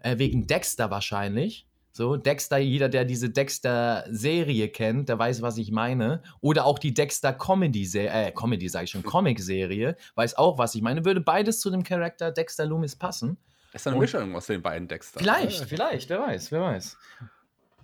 [0.00, 1.66] Äh, wegen Dexter wahrscheinlich.
[1.92, 6.22] So, Dexter, jeder, der diese Dexter-Serie kennt, der weiß, was ich meine.
[6.40, 11.04] Oder auch die Dexter-Comedy-Serie, äh, Comedy sage ich schon, Comic-Serie, weiß auch, was ich meine.
[11.04, 13.36] Würde beides zu dem Charakter Dexter Loomis passen.
[13.72, 15.20] ist da eine Und- Mischung aus den beiden Dexter.
[15.20, 16.96] Vielleicht, Ja, vielleicht, wer weiß, wer weiß.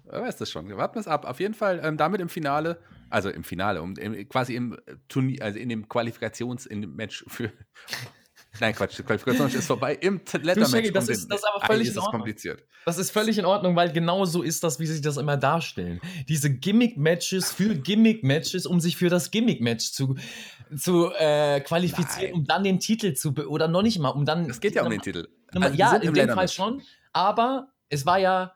[0.08, 0.74] Wer weiß das schon.
[0.76, 1.24] Warten wir es ab.
[1.24, 2.78] Auf jeden Fall ähm, damit im Finale,
[3.10, 6.94] also im Finale, um, im, quasi im äh, Turnier, also in dem Qualifikations-, in dem
[6.94, 7.50] Match für.
[8.60, 9.94] Nein, Quatsch, das Qualifikationsmatch ist vorbei.
[10.00, 10.70] Im Leather-Match.
[10.70, 12.12] Shaggy, das ist- das ist aber völlig ist in Ordnung.
[12.20, 12.62] kompliziert.
[12.84, 15.36] Das ist völlig in Ordnung, weil genau so ist das, wie sie sich das immer
[15.36, 16.00] darstellen.
[16.28, 20.16] Diese Gimmick-Matches für Gimmick-Matches, um sich für das Gimmick-Match zu,
[20.76, 22.34] zu äh, qualifizieren, Nein.
[22.34, 24.48] um dann den Titel zu, be oder noch nicht mal, um dann.
[24.48, 25.28] Es geht ja um den Titel.
[25.54, 26.82] Also, die ja, in dem Fall schon,
[27.12, 28.52] aber es war ja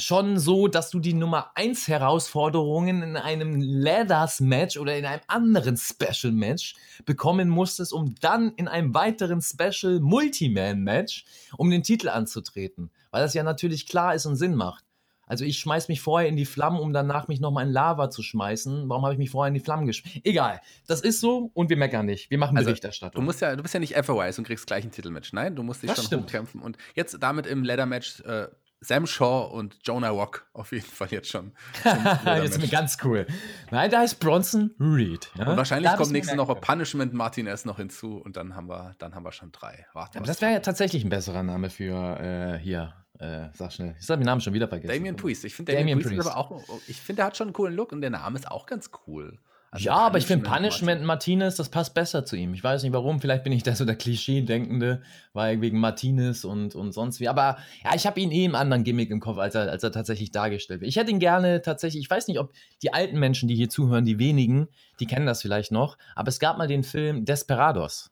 [0.00, 5.22] schon so, dass du die Nummer 1 Herausforderungen in einem Ladders Match oder in einem
[5.26, 6.74] anderen Special Match
[7.04, 11.24] bekommen musstest, um dann in einem weiteren Special Multiman Match
[11.56, 14.84] um den Titel anzutreten, weil das ja natürlich klar ist und Sinn macht.
[15.26, 18.20] Also ich schmeiß mich vorher in die Flammen, um danach mich nochmal in Lava zu
[18.20, 18.88] schmeißen.
[18.88, 20.20] Warum habe ich mich vorher in die Flammen geschmissen?
[20.24, 20.60] Egal.
[20.88, 22.30] Das ist so und wir meckern nicht.
[22.32, 23.20] Wir machen Also, Berichterstattung.
[23.20, 25.32] Du musst ja, du bist ja nicht FOIs und kriegst gleich ein Titelmatch.
[25.32, 26.24] Nein, du musst dich Das schon stimmt.
[26.24, 26.60] hochkämpfen.
[26.60, 28.48] Und jetzt damit im Leather-Match äh,
[28.80, 31.52] Sam Shaw und Jonah Rock auf jeden Fall jetzt schon.
[32.24, 33.26] jetzt mir ganz cool.
[33.70, 35.30] Nein, da ist Bronson Reed.
[35.36, 35.50] Ja?
[35.50, 39.24] Und wahrscheinlich kommt nächste Woche Punishment Martinez noch hinzu und dann haben wir, dann haben
[39.24, 39.86] wir schon drei.
[39.92, 42.94] Warten Aber das wäre ja tatsächlich ein besserer Name für äh, hier.
[43.18, 43.94] Äh, sag schnell.
[44.00, 44.94] Ich habe den Namen schon wieder vergessen.
[44.94, 45.44] Damien Priest.
[45.44, 46.36] Ich finde Damien, Damien Priest, Priest.
[46.36, 46.80] aber auch.
[46.88, 49.38] Ich finde, der hat schon einen coolen Look und der Name ist auch ganz cool.
[49.72, 52.54] Also ja, aber ich finde Punishment Martinez, das passt besser zu ihm.
[52.54, 55.02] Ich weiß nicht warum, vielleicht bin ich da so der Klischee-Denkende,
[55.32, 57.28] weil wegen Martinez und, und sonst wie.
[57.28, 59.92] Aber ja, ich habe ihn eh im anderen Gimmick im Kopf, als er, als er
[59.92, 60.88] tatsächlich dargestellt wird.
[60.88, 62.52] Ich hätte ihn gerne tatsächlich, ich weiß nicht, ob
[62.82, 64.68] die alten Menschen, die hier zuhören, die wenigen,
[64.98, 68.10] die kennen das vielleicht noch, aber es gab mal den Film Desperados.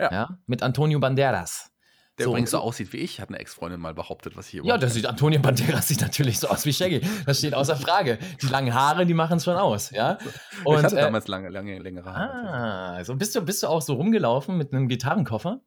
[0.00, 0.12] Ja.
[0.12, 1.70] ja mit Antonio Banderas.
[2.18, 4.76] Der so, übrigens so aussieht wie ich, hat eine Ex-Freundin mal behauptet, was hier Ja,
[4.76, 7.00] das sieht Antonio Banderas sieht natürlich so aus wie Shaggy.
[7.26, 8.18] Das steht außer Frage.
[8.42, 10.18] Die langen Haare, die machen es schon aus, ja.
[10.64, 12.48] Und, ich hatte äh, damals lange, lange, längere Haare.
[12.48, 15.60] Ah, also bist du, bist du auch so rumgelaufen mit einem Gitarrenkoffer?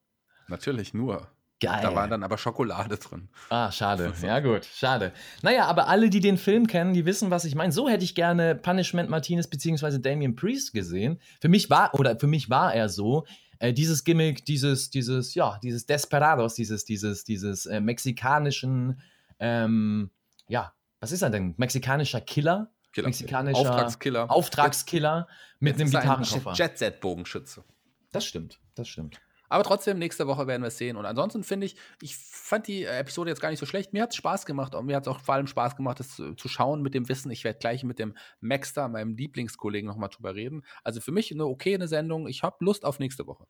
[0.47, 1.27] Natürlich, nur.
[1.61, 1.79] Geil.
[1.83, 3.29] Da war dann aber Schokolade drin.
[3.49, 4.11] Ah, schade.
[4.23, 5.13] Ja, gut, schade.
[5.43, 7.71] Naja, aber alle, die den Film kennen, die wissen, was ich meine.
[7.71, 9.99] So hätte ich gerne Punishment Martinez bzw.
[9.99, 11.19] Damien Priest gesehen.
[11.39, 13.25] Für mich war, oder für mich war er so,
[13.61, 18.99] äh, dieses Gimmick, dieses, dieses, ja, dieses Desperados, dieses, dieses, dieses äh, mexikanischen,
[19.39, 20.09] ähm,
[20.47, 21.53] ja, was ist er denn?
[21.57, 22.71] Mexikanischer Killer?
[22.91, 23.07] Killer.
[23.07, 24.31] Mexikanischer Auftragskiller.
[24.31, 25.27] Auftragskiller
[25.59, 26.53] mit einem Gitarrenkoffer.
[26.53, 27.63] Jet-Set-Bogenschütze.
[28.11, 29.21] Das stimmt, das stimmt.
[29.51, 30.95] Aber trotzdem, nächste Woche werden wir es sehen.
[30.95, 33.91] Und ansonsten finde ich, ich fand die Episode jetzt gar nicht so schlecht.
[33.91, 36.15] Mir hat es Spaß gemacht und mir hat es auch vor allem Spaß gemacht, das
[36.15, 37.29] zu, zu schauen mit dem Wissen.
[37.31, 40.63] Ich werde gleich mit dem Maxter, meinem Lieblingskollegen, nochmal drüber reden.
[40.85, 42.29] Also für mich eine okay eine Sendung.
[42.29, 43.45] Ich habe Lust auf nächste Woche.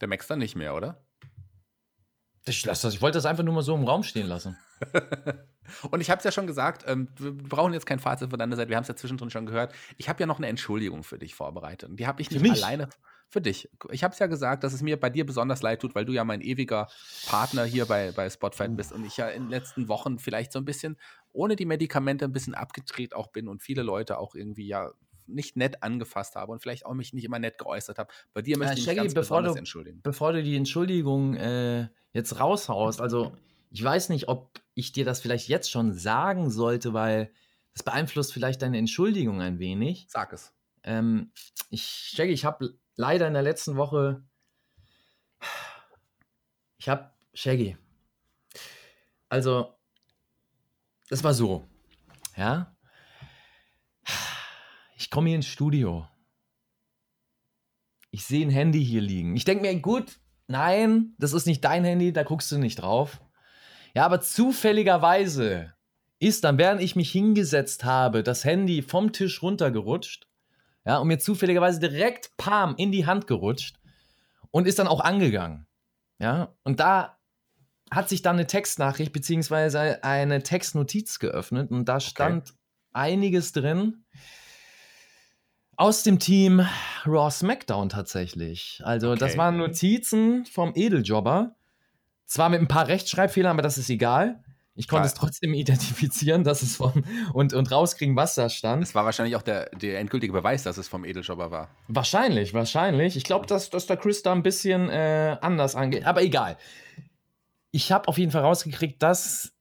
[0.00, 1.04] Der Maxter nicht mehr, oder?
[2.46, 4.56] Ich, das, ich wollte das einfach nur mal so im Raum stehen lassen.
[5.90, 8.56] Und ich habe es ja schon gesagt, ähm, wir brauchen jetzt kein Fazit von deiner
[8.56, 9.72] Seite, wir haben es ja zwischendrin schon gehört.
[9.96, 11.90] Ich habe ja noch eine Entschuldigung für dich vorbereitet.
[11.90, 12.88] Und die habe ich nicht alleine
[13.28, 13.68] für dich.
[13.90, 16.12] Ich habe es ja gesagt, dass es mir bei dir besonders leid tut, weil du
[16.12, 16.88] ja mein ewiger
[17.26, 20.58] Partner hier bei, bei Spotify bist und ich ja in den letzten Wochen vielleicht so
[20.58, 20.96] ein bisschen
[21.32, 24.92] ohne die Medikamente ein bisschen abgedreht auch bin und viele Leute auch irgendwie ja
[25.26, 28.12] nicht nett angefasst habe und vielleicht auch mich nicht immer nett geäußert habe.
[28.32, 30.00] Bei dir möchte ja, ich mich ganz bevor besonders du, entschuldigen.
[30.02, 33.32] Bevor du die Entschuldigung äh, jetzt raushaust, also
[33.74, 37.32] ich weiß nicht, ob ich dir das vielleicht jetzt schon sagen sollte, weil
[37.72, 40.06] das beeinflusst vielleicht deine Entschuldigung ein wenig.
[40.08, 40.54] Sag es.
[40.84, 41.32] Ähm,
[41.70, 44.22] ich checke, ich habe leider in der letzten Woche.
[46.78, 47.76] Ich habe Shaggy.
[49.28, 49.74] Also,
[51.10, 51.66] es war so.
[52.36, 52.76] Ja.
[54.96, 56.06] Ich komme hier ins Studio.
[58.12, 59.34] Ich sehe ein Handy hier liegen.
[59.34, 63.20] Ich denke mir, gut, nein, das ist nicht dein Handy, da guckst du nicht drauf.
[63.94, 65.72] Ja, aber zufälligerweise
[66.18, 70.26] ist dann, während ich mich hingesetzt habe, das Handy vom Tisch runtergerutscht.
[70.84, 73.76] Ja, und mir zufälligerweise direkt Palm in die Hand gerutscht
[74.50, 75.66] und ist dann auch angegangen.
[76.18, 77.18] Ja, und da
[77.90, 82.58] hat sich dann eine Textnachricht beziehungsweise eine Textnotiz geöffnet und da stand okay.
[82.92, 84.04] einiges drin
[85.76, 86.66] aus dem Team
[87.06, 88.80] Raw SmackDown tatsächlich.
[88.84, 89.20] Also okay.
[89.20, 91.56] das waren Notizen vom Edeljobber
[92.26, 94.42] zwar mit ein paar Rechtschreibfehlern, aber das ist egal.
[94.76, 95.06] Ich konnte ja.
[95.06, 98.82] es trotzdem identifizieren, dass es vom und, und rauskriegen, was da stand.
[98.82, 101.68] Es war wahrscheinlich auch der, der endgültige Beweis, dass es vom Edeljobber war.
[101.88, 103.16] Wahrscheinlich, wahrscheinlich.
[103.16, 106.06] Ich glaube, dass, dass der Chris da ein bisschen äh, anders angeht.
[106.06, 106.56] Aber egal.
[107.70, 109.53] Ich habe auf jeden Fall rausgekriegt, dass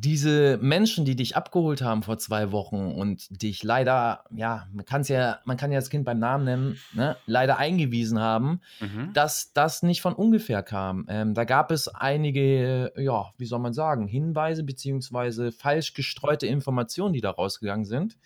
[0.00, 5.00] diese Menschen, die dich abgeholt haben vor zwei Wochen und dich leider, ja, man kann
[5.00, 9.12] es ja, man kann ja das Kind beim Namen nennen, ne, leider eingewiesen haben, mhm.
[9.12, 11.06] dass das nicht von ungefähr kam.
[11.08, 17.12] Ähm, da gab es einige, ja, wie soll man sagen, Hinweise beziehungsweise falsch gestreute Informationen,
[17.12, 18.16] die da rausgegangen sind.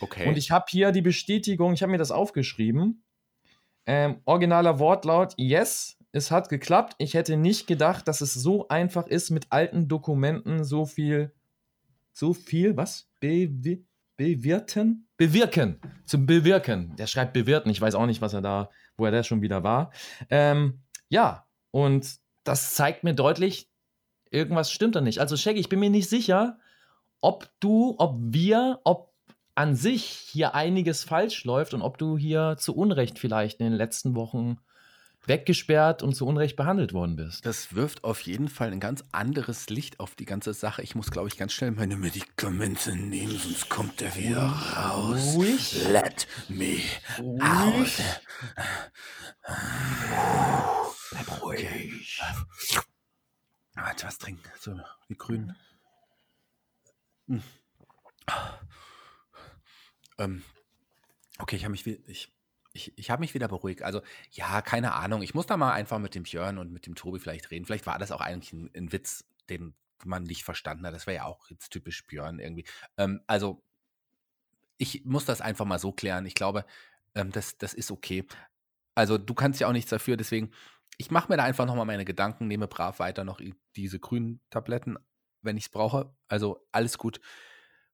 [0.00, 0.28] Okay.
[0.28, 3.02] Und ich habe hier die Bestätigung, ich habe mir das aufgeschrieben.
[3.86, 6.94] Ähm, originaler Wortlaut, yes, es hat geklappt.
[6.98, 11.32] Ich hätte nicht gedacht, dass es so einfach ist, mit alten Dokumenten so viel,
[12.12, 13.08] so viel, was?
[13.20, 13.48] Be
[14.16, 15.08] bewirten?
[15.16, 15.80] Bewirken.
[16.04, 16.96] Zum Bewirken.
[16.96, 17.70] Der schreibt bewirten.
[17.70, 19.92] Ich weiß auch nicht, was er da, wo er da schon wieder war.
[20.28, 23.70] Ähm, ja, und das zeigt mir deutlich,
[24.30, 25.20] irgendwas stimmt da nicht.
[25.20, 26.58] Also, Shaggy, ich bin mir nicht sicher,
[27.20, 29.12] ob du, ob wir, ob
[29.54, 33.74] an sich hier einiges falsch läuft und ob du hier zu Unrecht vielleicht in den
[33.74, 34.58] letzten Wochen
[35.26, 37.44] weggesperrt und zu Unrecht behandelt worden bist.
[37.44, 40.82] Das wirft auf jeden Fall ein ganz anderes Licht auf die ganze Sache.
[40.82, 45.34] Ich muss, glaube ich, ganz schnell meine Medikamente nehmen, sonst kommt er wieder raus.
[45.34, 45.88] Ruhig.
[45.88, 46.78] Let me
[47.18, 48.02] Ruhig.
[51.10, 52.22] Bleib ruhig.
[53.74, 54.42] Warte, was trinken?
[54.58, 55.56] So, die Grünen.
[57.28, 57.42] Hm.
[60.18, 60.42] Ähm,
[61.38, 62.32] okay, ich habe mich, ich,
[62.78, 63.82] ich, ich habe mich wieder beruhigt.
[63.82, 64.00] Also,
[64.30, 65.22] ja, keine Ahnung.
[65.22, 67.66] Ich muss da mal einfach mit dem Björn und mit dem Tobi vielleicht reden.
[67.66, 69.74] Vielleicht war das auch eigentlich ein, ein Witz, den
[70.04, 70.94] man nicht verstanden hat.
[70.94, 72.64] Das wäre ja auch jetzt typisch Björn irgendwie.
[72.96, 73.62] Ähm, also,
[74.78, 76.24] ich muss das einfach mal so klären.
[76.24, 76.64] Ich glaube,
[77.14, 78.24] ähm, das, das ist okay.
[78.94, 80.16] Also, du kannst ja auch nichts dafür.
[80.16, 80.52] Deswegen,
[80.96, 83.40] ich mache mir da einfach nochmal meine Gedanken, nehme brav weiter noch
[83.76, 84.96] diese grünen Tabletten,
[85.42, 86.14] wenn ich es brauche.
[86.28, 87.20] Also, alles gut.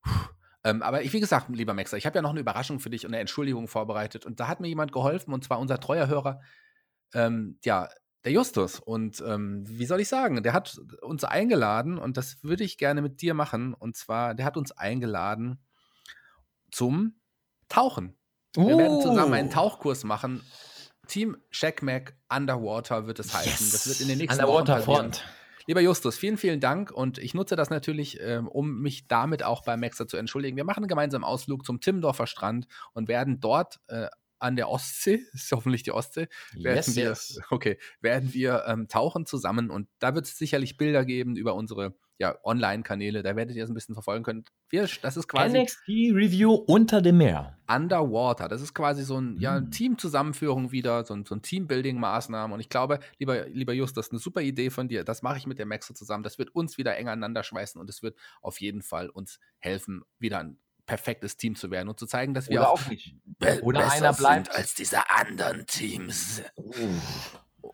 [0.03, 0.35] Puh.
[0.65, 3.05] Ähm, aber ich, wie gesagt, lieber Maxer, ich habe ja noch eine Überraschung für dich
[3.05, 4.25] und eine Entschuldigung vorbereitet.
[4.25, 6.41] Und da hat mir jemand geholfen, und zwar unser treuer Hörer,
[7.13, 7.87] ähm, ja,
[8.23, 8.79] der Justus.
[8.79, 13.03] Und ähm, wie soll ich sagen, der hat uns eingeladen, und das würde ich gerne
[13.03, 13.75] mit dir machen.
[13.75, 15.63] Und zwar, der hat uns eingeladen
[16.71, 17.19] zum
[17.69, 18.17] Tauchen.
[18.57, 18.67] Uh.
[18.67, 19.53] Wir werden zusammen einen oh.
[19.53, 20.41] Tauchkurs machen.
[21.07, 23.67] Team Shackmack Underwater wird es heißen.
[23.67, 23.71] Yes.
[23.71, 25.29] Das wird in den nächsten Underwater Wochen passieren.
[25.67, 29.63] Lieber Justus, vielen, vielen Dank und ich nutze das natürlich, ähm, um mich damit auch
[29.63, 30.57] bei Maxer zu entschuldigen.
[30.57, 34.07] Wir machen einen gemeinsamen Ausflug zum Timmendorfer Strand und werden dort äh,
[34.37, 37.39] an der Ostsee, ist hoffentlich die Ostsee, werden yes, wir, yes.
[37.49, 41.95] okay, werden wir ähm, tauchen zusammen und da wird es sicherlich Bilder geben über unsere
[42.17, 44.45] ja, Online-Kanäle, da werdet ihr es ein bisschen verfolgen können.
[44.69, 47.57] Wir, das ist quasi NXT Review unter dem Meer.
[47.67, 48.47] Underwater.
[48.47, 49.71] Das ist quasi so ein, ja, mhm.
[49.71, 52.53] Teamzusammenführung wieder, so ein, so ein Teambuilding-Maßnahmen.
[52.53, 55.03] Und ich glaube, lieber, lieber Just, das ist eine super Idee von dir.
[55.03, 56.23] Das mache ich mit der Maxo zusammen.
[56.23, 60.03] Das wird uns wieder eng aneinander schweißen und es wird auf jeden Fall uns helfen,
[60.17, 63.15] wieder ein perfektes Team zu werden und zu zeigen, dass wir Oder auch, nicht.
[63.63, 66.43] Oder einer bleibt als diese anderen Teams.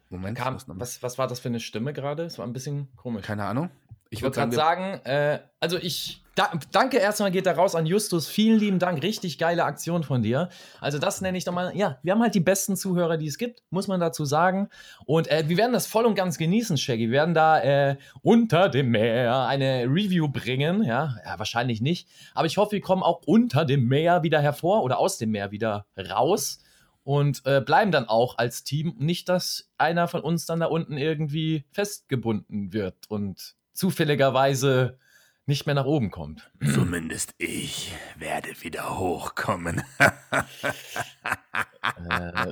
[0.10, 2.24] Moment, Kam, was, was war das für eine Stimme gerade?
[2.24, 3.26] Es war ein bisschen komisch.
[3.26, 3.70] Keine Ahnung.
[4.12, 8.28] Ich würde gerade sagen, äh, also ich da, danke erstmal geht da raus an Justus.
[8.28, 10.50] Vielen lieben Dank, richtig geile Aktion von dir.
[10.80, 13.38] Also das nenne ich doch mal, ja, wir haben halt die besten Zuhörer, die es
[13.38, 14.70] gibt, muss man dazu sagen.
[15.06, 17.08] Und äh, wir werden das voll und ganz genießen, Shaggy.
[17.08, 21.16] Wir werden da äh, unter dem Meer eine Review bringen, ja?
[21.26, 22.08] ja, wahrscheinlich nicht.
[22.34, 25.52] Aber ich hoffe, wir kommen auch unter dem Meer wieder hervor oder aus dem Meer
[25.52, 26.60] wieder raus
[27.04, 28.96] und äh, bleiben dann auch als Team.
[29.00, 35.00] Nicht, dass einer von uns dann da unten irgendwie festgebunden wird und zufälligerweise
[35.48, 36.52] nicht mehr nach oben kommt.
[36.72, 39.82] Zumindest ich werde wieder hochkommen.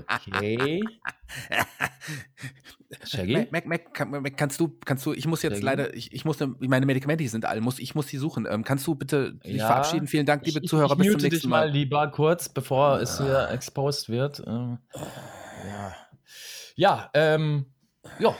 [0.09, 0.81] okay.
[3.05, 3.47] Shaggy?
[3.51, 5.65] Mac, Mac, Mac, kannst du, kannst du, ich muss jetzt Shaggy?
[5.65, 8.47] leider, ich, ich muss, meine Medikamente sind alle, muss, ich muss die suchen.
[8.49, 10.07] Ähm, kannst du bitte dich ja, verabschieden?
[10.07, 11.67] Vielen Dank, liebe ich, Zuhörer, ich, ich bis zum nächsten dich Mal.
[11.67, 13.01] mal lieber kurz, bevor ah.
[13.01, 14.41] es hier exposed wird.
[14.47, 15.95] Ähm, ja,
[16.75, 17.67] ja, ähm,
[18.17, 18.35] ja,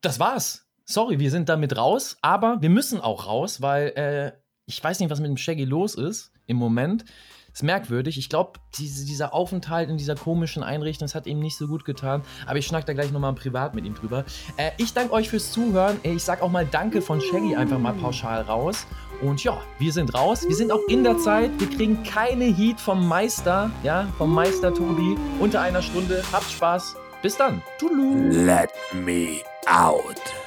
[0.00, 4.32] das war's sorry, wir sind damit raus, aber wir müssen auch raus, weil äh,
[4.66, 7.04] ich weiß nicht, was mit dem Shaggy los ist im Moment.
[7.52, 8.18] Ist merkwürdig.
[8.18, 11.84] Ich glaube, diese, dieser Aufenthalt in dieser komischen Einrichtung, das hat ihm nicht so gut
[11.84, 12.22] getan.
[12.46, 14.24] Aber ich schnack da gleich nochmal privat mit ihm drüber.
[14.56, 16.00] Äh, ich danke euch fürs Zuhören.
[16.02, 18.88] Ich sag auch mal Danke von Shaggy einfach mal pauschal raus.
[19.22, 20.44] Und ja, wir sind raus.
[20.48, 21.52] Wir sind auch in der Zeit.
[21.60, 25.16] Wir kriegen keine Heat vom Meister, ja, vom Meister Tobi.
[25.38, 26.24] Unter einer Stunde.
[26.32, 26.96] Habt Spaß.
[27.22, 27.62] Bis dann.
[27.78, 28.30] Tulu.
[28.30, 30.43] Let me out.